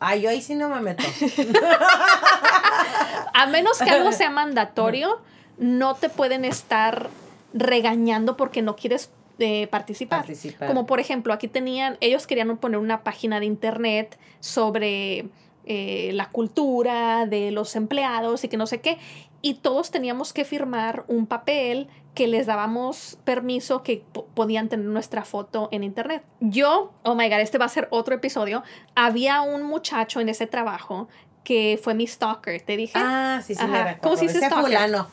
[0.00, 1.04] Ay, yo ahí sí no me meto.
[3.34, 5.20] a menos que algo sea mandatorio,
[5.58, 7.08] no te pueden estar
[7.54, 10.26] regañando porque no quieres eh, participar.
[10.66, 15.26] Como por ejemplo, aquí tenían, ellos querían poner una página de internet sobre
[15.64, 18.98] eh, la cultura de los empleados y que no sé qué.
[19.40, 24.04] Y todos teníamos que firmar un papel que les dábamos permiso que
[24.34, 26.22] podían tener nuestra foto en internet.
[26.40, 28.62] Yo, oh my god, este va a ser otro episodio.
[28.94, 31.08] Había un muchacho en ese trabajo
[31.42, 32.92] que fue mi stalker, te dije.
[32.96, 33.98] Ah, sí, sí, Ajá.
[34.00, 34.64] ¿Cómo se dice stalker?
[34.64, 35.08] Fulano.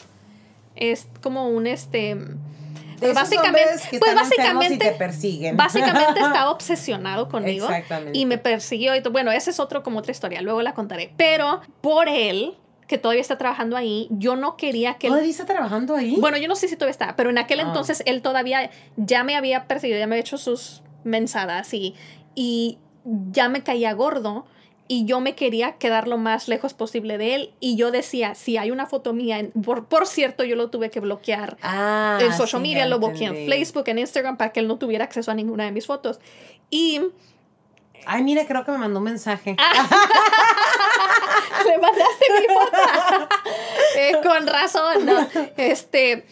[0.76, 2.18] Es como un este
[3.00, 5.56] pues básicamente, pues básicamente, te persiguen.
[5.56, 7.68] básicamente estaba obsesionado conmigo
[8.14, 11.14] y me persiguió y bueno, esa es otro como otra historia, luego la contaré.
[11.16, 12.58] Pero por él
[12.90, 15.10] que todavía está trabajando ahí, yo no quería que...
[15.10, 16.16] ¿Todavía está trabajando ahí?
[16.20, 17.64] Bueno, yo no sé si todavía está, pero en aquel ah.
[17.68, 21.94] entonces él todavía ya me había perseguido, ya me había hecho sus mensadas y,
[22.34, 24.48] y ya me caía gordo
[24.88, 28.58] y yo me quería quedar lo más lejos posible de él y yo decía, si
[28.58, 29.40] hay una foto mía,
[29.88, 33.84] por, cierto, yo lo tuve que bloquear ah, en social media, lo bloqueé en Facebook,
[33.86, 36.20] en Instagram para que él no tuviera acceso a ninguna de mis fotos.
[36.72, 37.02] Y
[38.06, 39.56] Ay, mira, creo que me mandó un mensaje.
[41.66, 43.30] Le mandaste mi foto.
[43.96, 45.28] Eh, con razón, ¿no?
[45.58, 46.26] Este.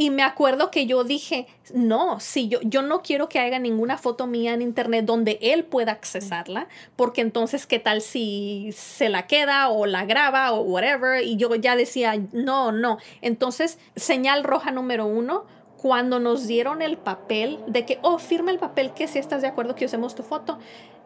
[0.00, 3.98] Y me acuerdo que yo dije, no, si yo, yo no quiero que haga ninguna
[3.98, 9.26] foto mía en internet donde él pueda accesarla, porque entonces, ¿qué tal si se la
[9.26, 11.24] queda o la graba o whatever?
[11.24, 12.98] Y yo ya decía, no, no.
[13.22, 15.46] Entonces, señal roja número uno,
[15.76, 19.48] cuando nos dieron el papel de que, oh, firma el papel que si estás de
[19.48, 20.60] acuerdo que usemos tu foto,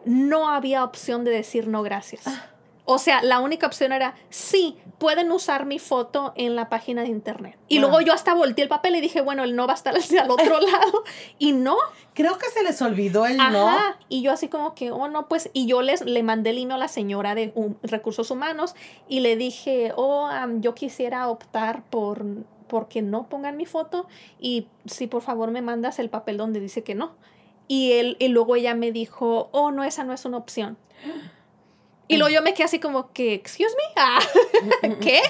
[0.05, 2.27] no había opción de decir no gracias.
[2.27, 2.52] Ah.
[2.85, 7.07] O sea, la única opción era, sí, pueden usar mi foto en la página de
[7.07, 7.57] internet.
[7.67, 9.95] Y luego yo hasta volteé el papel y dije, bueno, el no va a estar
[9.97, 11.03] hacia el otro lado.
[11.39, 11.77] Y no.
[12.13, 13.69] Creo que se les olvidó el no.
[14.09, 16.73] Y yo así como que, oh, no, pues, y yo les, le mandé el email
[16.73, 17.53] a la señora de
[17.83, 18.75] recursos humanos
[19.07, 20.29] y le dije, oh,
[20.59, 22.25] yo quisiera optar por
[22.67, 24.07] porque no pongan mi foto
[24.39, 27.11] y si por favor me mandas el papel donde dice que no.
[27.67, 30.77] Y, él, y luego ella me dijo, oh, no, esa no es una opción.
[32.07, 34.19] Y luego yo me quedé así como que, excuse me, ah,
[35.01, 35.21] ¿qué?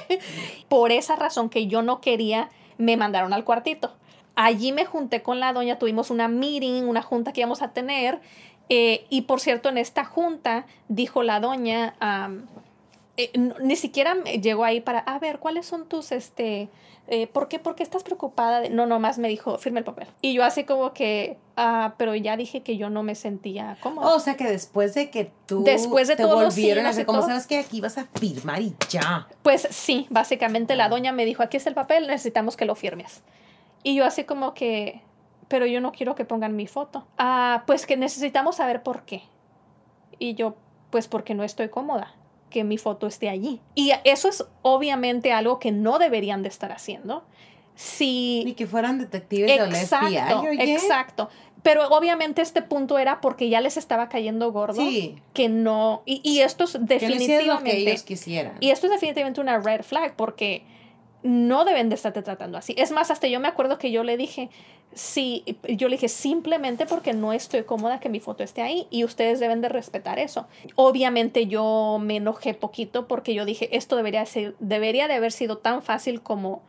[0.69, 3.93] Por esa razón que yo no quería, me mandaron al cuartito.
[4.36, 8.19] Allí me junté con la doña, tuvimos una meeting, una junta que íbamos a tener.
[8.69, 11.93] Eh, y por cierto, en esta junta dijo la doña,
[13.17, 16.69] eh, ni siquiera llegó ahí para, a ver, ¿cuáles son tus, este,
[17.08, 18.62] eh, ¿por, qué, ¿por qué estás preocupada?
[18.62, 18.70] De...
[18.70, 20.08] No, nomás me dijo, firme el papel.
[20.22, 24.16] Y yo así como que, ah, pero ya dije que yo no me sentía cómoda.
[24.16, 27.45] o sea que después de que tú después de te volvieron a hacer, como sabes
[27.45, 29.28] que aquí vas a firmar y ya.
[29.41, 33.22] Pues sí, básicamente la doña me dijo, aquí está el papel, necesitamos que lo firmes.
[33.84, 35.01] Y yo así como que,
[35.49, 37.06] pero yo no quiero que pongan mi foto.
[37.18, 39.24] Ah, pues que necesitamos saber por qué.
[40.20, 40.56] Y yo,
[40.89, 42.16] pues porque no estoy cómoda
[42.54, 43.60] que mi foto esté allí.
[43.76, 47.26] Y eso es obviamente algo que no deberían de estar haciendo.
[47.76, 48.43] Si...
[48.45, 51.30] Ni que fueran detectives exacto, de Exacto.
[51.64, 54.82] Pero obviamente este punto era porque ya les estaba cayendo gordo.
[54.82, 55.16] Sí.
[55.34, 56.04] Que no.
[56.06, 57.72] Y, esto es definitivamente.
[57.72, 58.58] Que ellos quisieran.
[58.60, 60.64] Y esto es definitivamente una red flag porque
[61.24, 62.76] no deben de estarte tratando así.
[62.78, 64.49] Es más, hasta yo me acuerdo que yo le dije,
[64.96, 69.04] sí, yo le dije simplemente porque no estoy cómoda que mi foto esté ahí y
[69.04, 70.48] ustedes deben de respetar eso.
[70.76, 75.58] Obviamente yo me enojé poquito porque yo dije, esto debería, ser, debería de haber sido
[75.58, 76.62] tan fácil como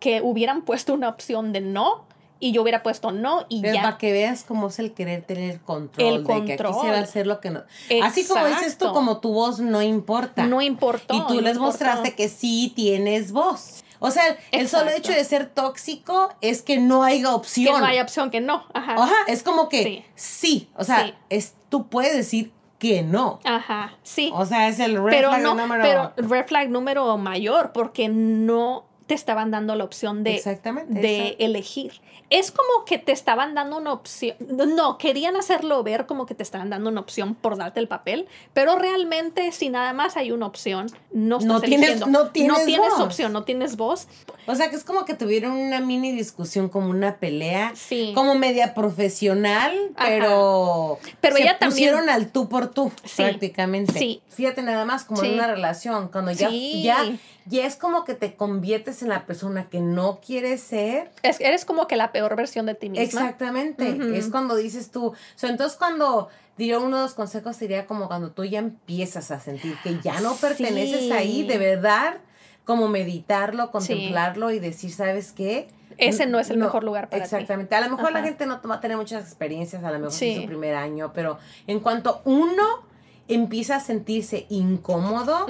[0.00, 2.04] que hubieran puesto una opción de no
[2.42, 5.60] y yo hubiera puesto no y Pero Para que veas cómo es el querer tener
[5.60, 6.08] control.
[6.08, 6.40] El control.
[6.40, 7.62] De que aquí se va a hacer lo que no.
[8.02, 10.44] Así como dices tú, como tu voz no importa.
[10.44, 11.14] No importó.
[11.14, 13.81] Y tú les mostraste que sí tienes voz.
[14.04, 17.76] O sea, el solo hecho de ser tóxico es que no haya opción.
[17.76, 18.66] Que no hay opción, que no.
[18.74, 18.96] Ajá.
[18.98, 20.68] Ajá, es como que sí.
[20.76, 23.38] O sea, es, tú puedes decir que no.
[23.44, 24.32] Ajá, sí.
[24.34, 25.84] O sea, es el red flag número...
[25.84, 30.40] Pero red flag número mayor porque no te estaban dando la opción de,
[30.88, 31.92] de elegir
[32.32, 34.34] es como que te estaban dando una opción,
[34.74, 38.26] no, querían hacerlo ver como que te estaban dando una opción por darte el papel,
[38.54, 42.64] pero realmente si nada más hay una opción, no estás no tienes, no tienes, no
[42.64, 44.08] tienes opción, no tienes voz.
[44.46, 48.12] O sea que es como que tuvieron una mini discusión, como una pelea, sí.
[48.14, 53.92] como media profesional, pero, pero se ella pusieron al tú por tú, prácticamente.
[53.98, 54.22] Sí.
[54.30, 57.12] Fíjate nada más como en una relación, cuando ya, ya
[57.46, 61.10] ya es como que te conviertes en la persona que no quieres ser.
[61.22, 63.04] Es, eres como que la peor versión de ti misma.
[63.04, 64.16] Exactamente.
[64.16, 65.12] Es cuando dices tú.
[65.42, 69.76] entonces, cuando diría uno de los consejos sería como cuando tú ya empiezas a sentir
[69.82, 72.18] que ya no perteneces ahí, de verdad,
[72.64, 75.68] como meditarlo, contemplarlo y decir, ¿sabes qué?
[75.98, 77.74] Ese no es el mejor lugar para Exactamente.
[77.74, 80.36] A lo mejor la gente no va a tener muchas experiencias, a lo mejor es
[80.36, 82.92] su primer año, pero en cuanto uno
[83.28, 85.46] empieza a sentirse incómodo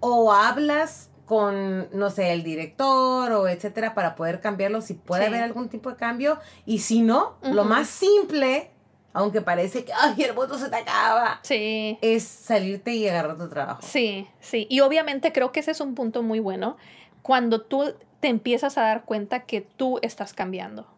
[0.00, 5.44] o hablas con, no sé, el director o etcétera para poder cambiarlo si puede haber
[5.44, 6.40] algún tipo de cambio.
[6.66, 8.72] Y si no, lo más simple,
[9.12, 11.96] aunque parece que, ay, el voto se te acaba, sí.
[12.02, 13.80] es salirte y agarrar tu trabajo.
[13.80, 14.66] Sí, sí.
[14.68, 16.76] Y obviamente creo que ese es un punto muy bueno
[17.22, 20.88] cuando tú te empiezas a dar cuenta que tú estás cambiando.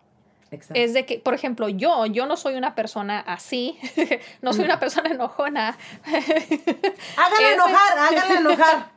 [0.74, 3.78] Es de que, por ejemplo, yo, yo no soy una persona así,
[4.42, 5.76] no soy una persona enojona.
[7.16, 8.91] Háganla enojar, háganla enojar.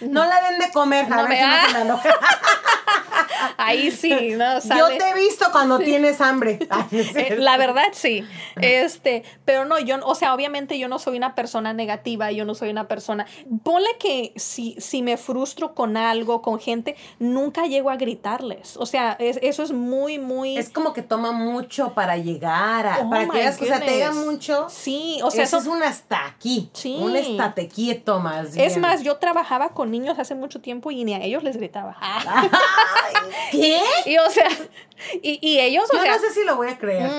[0.00, 1.40] No la den de comer, no me...
[1.84, 2.00] no
[3.56, 4.60] Ahí sí, ¿no?
[4.60, 6.58] Yo te he visto cuando tienes hambre.
[6.90, 8.24] Eh, la verdad, sí.
[8.60, 12.54] Este, pero no, yo, o sea, obviamente yo no soy una persona negativa, yo no
[12.54, 13.26] soy una persona.
[13.62, 18.76] Ponle que si, si me frustro con algo, con gente, nunca llego a gritarles.
[18.76, 20.56] O sea, eso es muy, muy.
[20.56, 23.00] Es como que toma mucho para llegar a.
[23.00, 24.66] Oh para que veas, o sea, te da mucho.
[24.68, 25.44] Sí, o sea.
[25.44, 26.70] Eso, es un hasta aquí.
[26.72, 26.96] Sí.
[27.00, 28.56] Un estate quieto más.
[28.56, 31.96] Es más, yo trabajaba con niños hace mucho tiempo y ni a ellos les gritaba.
[33.50, 33.80] ¿Qué?
[34.06, 34.48] Y o sea,
[35.22, 37.10] y, y ellos, o yo no sé si lo voy a creer.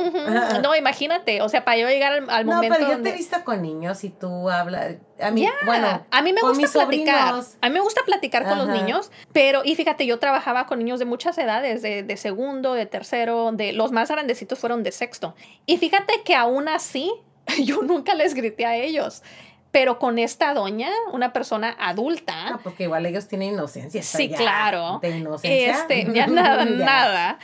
[0.61, 2.79] No, imagínate, o sea, para yo llegar al, al momento.
[2.79, 4.95] No, pero yo te he visto con niños y tú hablas.
[5.21, 7.35] A mí, bueno, a mí me gusta platicar.
[7.61, 10.97] A mí me gusta platicar con los niños, pero, y fíjate, yo trabajaba con niños
[10.99, 15.35] de muchas edades, de, de segundo, de tercero, de los más grandecitos fueron de sexto.
[15.65, 17.13] Y fíjate que aún así,
[17.63, 19.23] yo nunca les grité a ellos.
[19.71, 22.51] Pero con esta doña, una persona adulta.
[22.51, 24.01] No, porque igual ellos tienen inocencia.
[24.01, 24.99] Sí, claro.
[25.01, 25.71] De inocencia.
[25.71, 27.39] Este, ya nada, nada.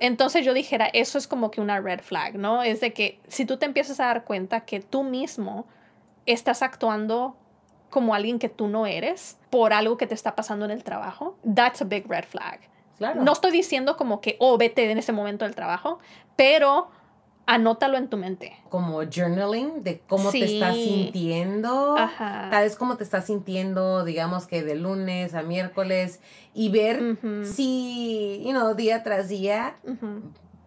[0.00, 2.62] entonces yo dijera, eso es como que una red flag, ¿no?
[2.62, 5.66] Es de que si tú te empiezas a dar cuenta que tú mismo
[6.26, 7.36] estás actuando
[7.88, 11.36] como alguien que tú no eres por algo que te está pasando en el trabajo,
[11.54, 12.60] that's a big red flag.
[12.98, 13.22] Claro.
[13.22, 15.98] No estoy diciendo como que, oh, vete en ese momento del trabajo,
[16.36, 16.90] pero
[17.46, 18.56] anótalo en tu mente.
[18.68, 21.96] Como journaling de cómo te estás sintiendo.
[22.18, 26.20] Tal vez cómo te estás sintiendo, digamos que de lunes a miércoles
[26.54, 29.76] y ver si, you know, día tras día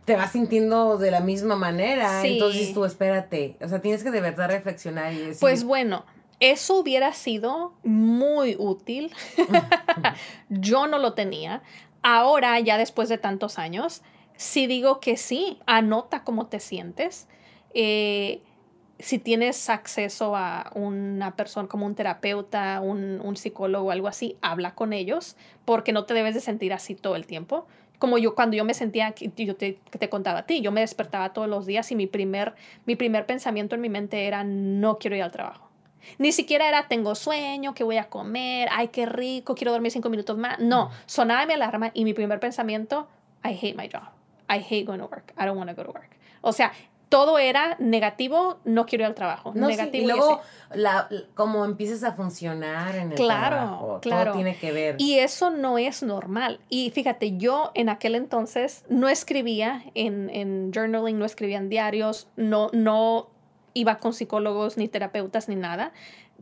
[0.05, 2.25] te vas sintiendo de la misma manera.
[2.25, 3.57] Entonces tú espérate.
[3.61, 5.39] O sea, tienes que de verdad reflexionar y decir.
[5.39, 6.05] Pues bueno.
[6.41, 9.13] Eso hubiera sido muy útil.
[10.49, 11.61] Yo no lo tenía.
[12.01, 14.01] Ahora, ya después de tantos años,
[14.37, 17.27] si digo que sí, anota cómo te sientes.
[17.73, 18.41] Eh,
[18.97, 24.37] si tienes acceso a una persona como un terapeuta, un, un psicólogo o algo así,
[24.41, 27.67] habla con ellos porque no te debes de sentir así todo el tiempo
[27.99, 31.33] como yo cuando yo me sentía, yo te, te contaba a ti, yo me despertaba
[31.33, 32.53] todos los días y mi primer,
[32.85, 35.69] mi primer pensamiento en mi mente era no quiero ir al trabajo.
[36.19, 40.09] Ni siquiera era tengo sueño, que voy a comer, ay, qué rico, quiero dormir cinco
[40.09, 40.59] minutos más.
[40.59, 43.07] No, sonaba mi alarma y mi primer pensamiento,
[43.43, 44.14] I hate my job.
[44.49, 45.33] I hate going to work.
[45.37, 46.15] I don't want to go to work.
[46.41, 46.71] O sea,
[47.09, 49.53] todo era negativo, no quiero ir al trabajo.
[49.53, 50.41] negativo y luego,
[50.73, 54.31] la, como empiezas a funcionar en el claro, trabajo, claro.
[54.31, 54.95] todo tiene que ver.
[54.97, 56.59] Y eso no es normal.
[56.69, 62.27] Y fíjate, yo en aquel entonces no escribía en, en journaling, no escribía en diarios,
[62.35, 63.29] no, no
[63.73, 65.91] iba con psicólogos ni terapeutas ni nada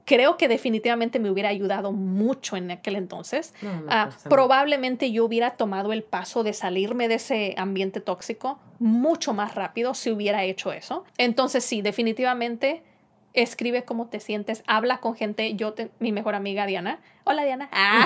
[0.05, 3.53] creo que definitivamente me hubiera ayudado mucho en aquel entonces.
[3.87, 9.55] Ah, probablemente yo hubiera tomado el paso de salirme de ese ambiente tóxico mucho más
[9.55, 11.05] rápido si hubiera hecho eso.
[11.17, 12.83] Entonces sí, definitivamente
[13.33, 15.55] escribe cómo te sientes, habla con gente.
[15.55, 18.05] Yo, mi mejor amiga Diana, hola Diana, ah.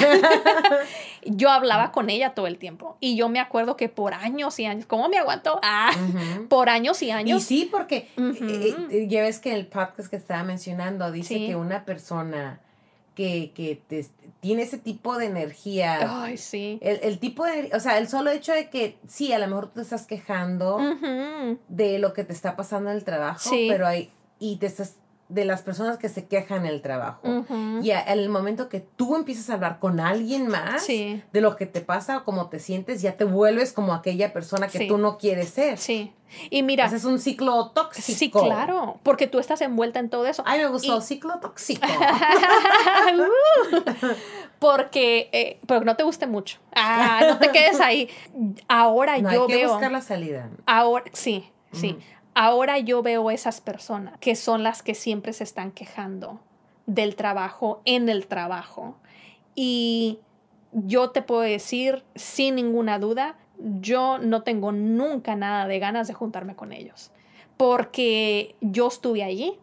[1.25, 4.65] yo hablaba con ella todo el tiempo y yo me acuerdo que por años y
[4.65, 5.59] años, ¿cómo me aguantó?
[5.63, 5.91] Ah,
[6.49, 7.43] por años y años.
[7.43, 11.55] Y sí, porque eh, eh, ya ves que el podcast que estaba mencionando dice que
[11.55, 12.61] una persona
[13.15, 13.81] que, que
[14.39, 16.23] tiene ese tipo de energía.
[16.23, 16.77] Ay, sí.
[16.81, 19.81] El, tipo de, o sea, el solo hecho de que sí, a lo mejor te
[19.81, 20.77] estás quejando
[21.67, 24.95] de lo que te está pasando en el trabajo, pero hay, y te estás
[25.29, 27.21] de las personas que se quejan en el trabajo.
[27.81, 31.65] Y en el momento que tú empiezas a hablar con alguien más de lo que
[31.65, 35.17] te pasa o cómo te sientes, ya te vuelves como aquella persona que tú no
[35.17, 35.77] quieres ser.
[35.77, 36.13] Sí.
[36.49, 36.85] Y mira.
[36.85, 38.17] es un ciclo tóxico.
[38.17, 38.99] Sí, claro.
[39.03, 40.43] Porque tú estás envuelta en todo eso.
[40.45, 41.01] Ay, me gustó.
[41.01, 41.87] Ciclo tóxico.
[44.59, 46.59] porque, eh, pero no te guste mucho.
[46.75, 48.09] Ah, no te quedes ahí.
[48.67, 49.69] Ahora yo hay que veo.
[49.69, 50.49] buscar la salida.
[50.65, 51.97] Ahora, sí, sí.
[52.39, 56.39] Ahora yo veo esas personas que son las que siempre se están quejando
[56.85, 58.95] del trabajo en el trabajo.
[59.55, 60.19] Y
[60.71, 66.13] yo te puedo decir sin ninguna duda, yo no tengo nunca nada de ganas de
[66.13, 67.09] juntarme con ellos,
[67.57, 69.57] porque yo estuve allí,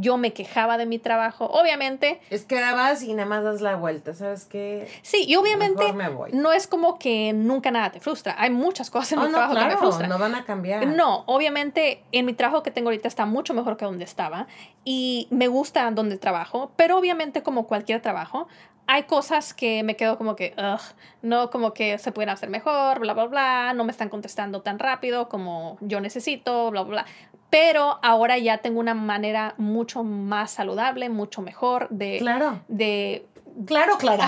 [0.00, 1.46] yo me quejaba de mi trabajo.
[1.46, 2.20] Obviamente.
[2.30, 4.88] Es que vas y nada más das la vuelta, ¿sabes qué?
[5.02, 5.84] Sí, y obviamente
[6.32, 8.34] no es como que nunca nada te frustra.
[8.38, 10.08] Hay muchas cosas en mi oh, trabajo que me frustran.
[10.08, 10.86] No van a cambiar.
[10.86, 14.46] No, obviamente en mi trabajo que tengo ahorita está mucho mejor que donde estaba
[14.84, 18.48] y me gusta donde trabajo, pero obviamente como cualquier trabajo,
[18.86, 20.80] hay cosas que me quedo como que, ugh,
[21.22, 24.78] no, como que se pueden hacer mejor, bla, bla, bla, no me están contestando tan
[24.78, 27.06] rápido como yo necesito, bla, bla, bla.
[27.50, 32.18] Pero ahora ya tengo una manera mucho más saludable, mucho mejor de...
[32.18, 32.60] Claro.
[32.68, 33.26] De
[33.64, 34.22] Claro, claro.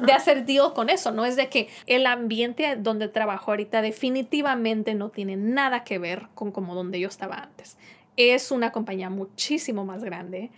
[0.00, 4.94] de hacer deal con eso, no es de que el ambiente donde trabajo ahorita definitivamente
[4.94, 7.78] no tiene nada que ver con como donde yo estaba antes.
[8.16, 10.50] Es una compañía muchísimo más grande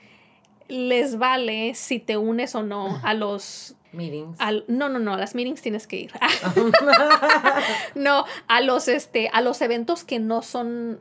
[0.69, 4.39] les vale si te unes o no a los meetings.
[4.69, 6.13] no, no, no, a las meetings tienes que ir.
[7.95, 10.99] no, a los este, a los eventos que no son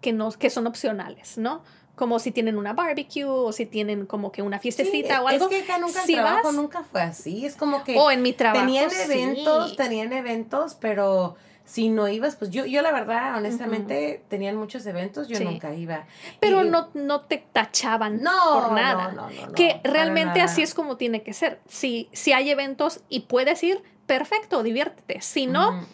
[0.00, 1.62] que no, que son opcionales, ¿no?
[1.96, 5.46] Como si tienen una barbecue o si tienen como que una fiestecita o algo.
[5.46, 7.44] Es que acá nunca el trabajo nunca fue así.
[7.44, 7.96] Es como que.
[7.98, 8.64] O en mi trabajo.
[8.64, 11.34] Tenían eventos, tenían eventos, pero
[11.68, 16.06] si no ibas, pues yo, yo la verdad, honestamente, tenían muchos eventos, yo nunca iba.
[16.40, 19.12] Pero no, no te tachaban por nada.
[19.12, 21.60] No, no, no, que realmente así es como tiene que ser.
[21.68, 25.20] Si, si hay eventos y puedes ir, perfecto, diviértete.
[25.20, 25.86] Si no,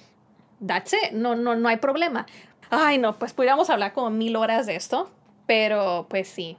[0.64, 2.24] that's it, no, no, no hay problema.
[2.70, 5.10] Ay, no, pues pudiéramos hablar como mil horas de esto,
[5.46, 6.56] pero pues sí,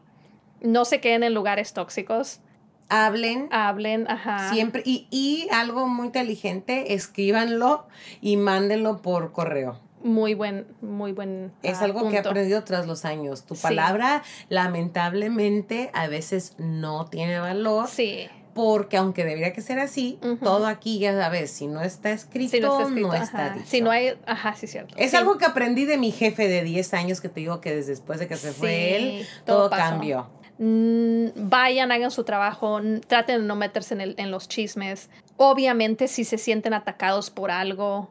[0.59, 2.41] no se queden en lugares tóxicos
[2.89, 3.47] hablen.
[3.51, 4.51] Hablen, ajá.
[4.51, 4.83] Siempre.
[4.85, 7.87] Y, y algo muy inteligente, escríbanlo
[8.21, 9.79] y mándenlo por correo.
[10.05, 11.51] Muy buen, muy buen.
[11.63, 13.43] Es ah, algo que he aprendido tras los años.
[13.45, 17.87] Tu palabra, lamentablemente, a veces no tiene valor.
[17.87, 18.27] Sí.
[18.53, 23.13] Porque aunque debería que ser así, todo aquí ya sabes, si no está escrito, no
[23.13, 23.65] está, dicho.
[23.67, 24.95] Si no hay, ajá, sí, cierto.
[24.97, 28.19] Es algo que aprendí de mi jefe de 10 años que te digo que después
[28.19, 30.29] de que se fue él, todo, todo cambió.
[30.57, 35.09] Mm, vayan, hagan su trabajo, traten de no meterse en, el, en los chismes.
[35.37, 38.09] Obviamente, si se sienten atacados por algo,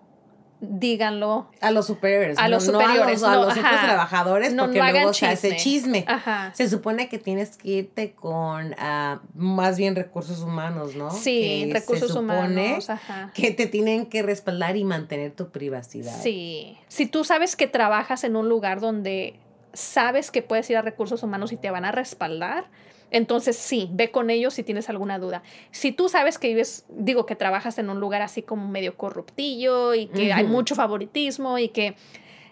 [0.60, 1.48] díganlo.
[1.60, 2.38] A los superiores.
[2.38, 3.22] A los superiores.
[3.22, 6.04] a los, otros trabajadores, porque luego se hace chisme.
[6.52, 11.10] Se supone que tienes que irte con uh, más bien recursos humanos, ¿no?
[11.10, 12.88] Sí, recursos se supone humanos.
[13.34, 16.20] Que te tienen que respaldar y mantener tu privacidad.
[16.20, 16.78] Sí.
[16.88, 19.38] Si tú sabes que trabajas en un lugar donde
[19.74, 22.64] sabes que puedes ir a recursos humanos y te van a respaldar,
[23.10, 25.42] entonces sí, ve con ellos si tienes alguna duda.
[25.70, 29.94] Si tú sabes que vives, digo que trabajas en un lugar así como medio corruptillo
[29.94, 31.94] y que hay mucho favoritismo y que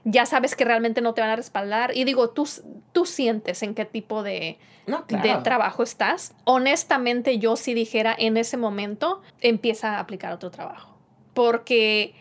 [0.05, 1.97] ya sabes que realmente no te van a respaldar.
[1.97, 2.49] Y digo, tú,
[2.93, 6.35] tú sientes en qué tipo de, de trabajo estás.
[6.45, 10.97] Honestamente, yo si dijera en ese momento, empieza a aplicar otro trabajo.
[11.35, 12.15] Porque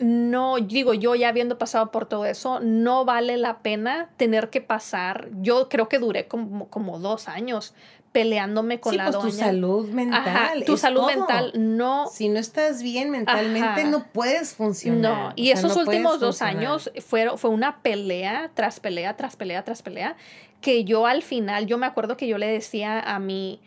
[0.00, 4.60] no, digo, yo ya habiendo pasado por todo eso, no vale la pena tener que
[4.60, 5.28] pasar.
[5.42, 7.74] Yo creo que duré como, como dos años
[8.12, 9.30] peleándome con la pues, doña.
[9.30, 10.64] Tu salud mental.
[10.64, 12.08] tu salud mental no.
[12.08, 15.28] Si no estás bien mentalmente, no puedes funcionar.
[15.28, 19.82] No, y esos últimos dos años fueron, fue una pelea tras pelea, tras pelea, tras
[19.82, 20.16] pelea,
[20.60, 23.60] que yo al final, yo me acuerdo que yo le decía a mi,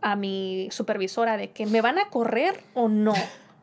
[0.00, 3.14] a mi supervisora de que me van a correr o no.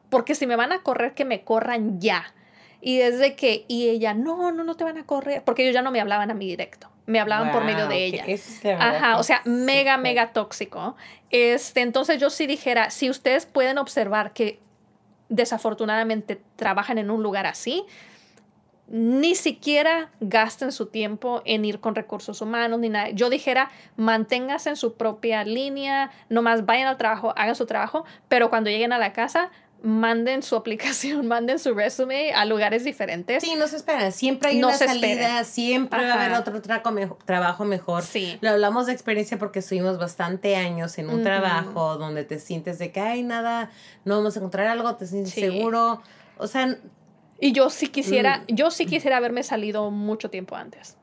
[0.10, 2.34] Porque si me van a correr, que me corran ya.
[2.81, 5.81] Y desde que, y ella, no, no, no te van a correr, porque ellos ya
[5.81, 8.26] no me hablaban a mí directo, me hablaban por medio de ella.
[8.80, 10.95] Ajá, o sea, mega, mega tóxico.
[11.30, 14.60] Este, entonces yo sí dijera, si ustedes pueden observar que
[15.27, 17.86] desafortunadamente trabajan en un lugar así,
[18.88, 23.10] ni siquiera gasten su tiempo en ir con recursos humanos ni nada.
[23.10, 28.49] Yo dijera, manténganse en su propia línea, nomás vayan al trabajo, hagan su trabajo, pero
[28.49, 33.43] cuando lleguen a la casa, manden su aplicación, manden su resume a lugares diferentes.
[33.43, 34.11] Sí, no se esperan.
[34.11, 38.03] Siempre hay una salida, siempre va a haber otro trabajo mejor.
[38.03, 38.38] Sí.
[38.41, 42.91] Lo hablamos de experiencia porque estuvimos bastante años en un trabajo donde te sientes de
[42.91, 43.72] que hay nada,
[44.06, 46.01] no vamos a encontrar algo, te sientes seguro.
[46.38, 46.77] O sea.
[47.41, 48.56] Y yo sí quisiera, mm.
[48.56, 50.97] yo sí quisiera haberme salido mucho tiempo antes.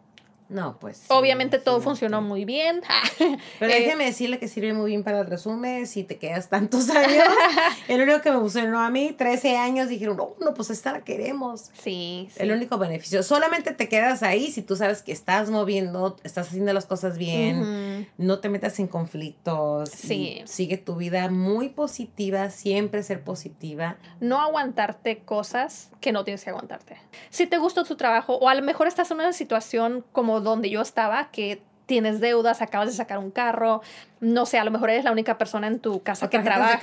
[0.49, 1.05] No, pues.
[1.09, 2.83] Obviamente todo funcionó muy bien.
[3.59, 6.89] Pero eh, déjeme decirle que sirve muy bien para el resumen si te quedas tantos
[6.97, 7.27] años.
[7.89, 11.01] el único que me funcionó a mí, 13 años, dijeron, no, no, pues esta la
[11.01, 11.71] queremos.
[11.81, 13.23] Sí, El único beneficio.
[13.23, 18.09] Solamente te quedas ahí si tú sabes que estás moviendo, estás haciendo las cosas bien,
[18.19, 19.91] no te metas en conflictos.
[19.91, 20.43] Sí.
[20.45, 23.97] Sigue tu vida muy positiva, siempre ser positiva.
[24.21, 26.97] No aguantarte cosas que no tienes que aguantarte.
[27.31, 30.71] Si te gustó tu trabajo o a lo mejor estás en una situación como donde
[30.71, 33.81] yo estaba, que tienes deudas, acabas de sacar un carro,
[34.21, 36.79] no sé, a lo mejor eres la única persona en tu casa que trabaja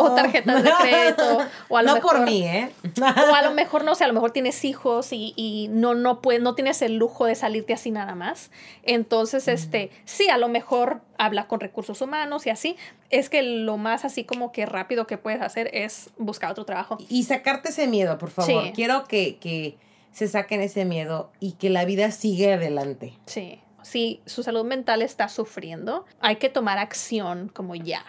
[0.00, 1.38] o tarjetas de crédito
[1.68, 2.70] o a lo no mejor, por mí, ¿eh?
[3.00, 6.22] o a lo mejor no sé, a lo mejor tienes hijos y, y no no
[6.22, 8.50] puedes, no tienes el lujo de salirte así nada más.
[8.84, 12.76] Entonces, este, sí, a lo mejor habla con recursos humanos y así.
[13.10, 16.96] Es que lo más así como que rápido que puedes hacer es buscar otro trabajo
[17.10, 18.72] y sacarte ese miedo, por favor.
[18.72, 19.76] Quiero que que
[20.12, 23.14] se saquen ese miedo y que la vida sigue adelante.
[23.26, 28.04] Sí, si su salud mental está sufriendo, hay que tomar acción como ya.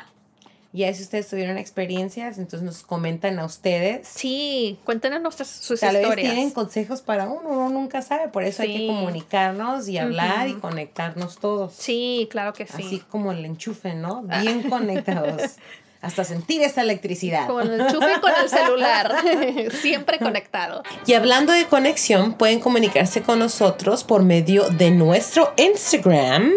[0.76, 4.08] Y si ustedes tuvieron experiencias, entonces nos comentan a ustedes.
[4.08, 6.16] Sí, cuéntenos nuestras sus Tal historias.
[6.16, 10.48] Vez tienen consejos para uno, uno nunca sabe, por eso hay que comunicarnos y hablar
[10.48, 11.74] y conectarnos todos.
[11.74, 12.84] Sí, claro que sí.
[12.88, 14.24] Así como el enchufe, ¿no?
[14.42, 15.58] Bien conectados.
[16.04, 17.48] Hasta sentir esa electricidad.
[17.48, 19.16] Con el chufe con el celular,
[19.72, 20.84] siempre conectado.
[21.08, 26.52] Y hablando de conexión, pueden comunicarse con nosotros por medio de nuestro Instagram.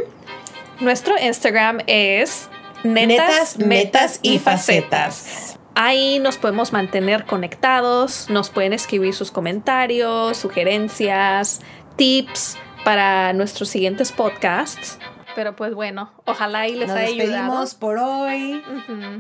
[0.81, 2.49] Nuestro Instagram es
[2.83, 5.59] Netas, Metas y Facetas.
[5.77, 11.61] Ahí nos podemos mantener conectados, nos pueden escribir sus comentarios, sugerencias,
[11.95, 14.99] tips para nuestros siguientes podcasts.
[15.37, 17.67] Pero pues bueno, ojalá y les haya ayudado.
[17.79, 18.65] por hoy.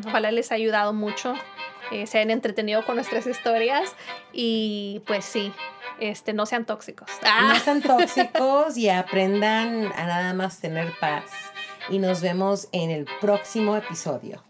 [0.06, 1.34] Ojalá les haya ayudado mucho.
[1.92, 3.94] Eh, se hayan entretenido con nuestras historias.
[4.32, 5.52] Y pues sí,
[6.00, 7.10] este, no sean tóxicos.
[7.22, 7.60] No ah.
[7.62, 11.24] sean tóxicos y aprendan a nada más tener paz.
[11.90, 14.45] Y nos vemos en el próximo episodio.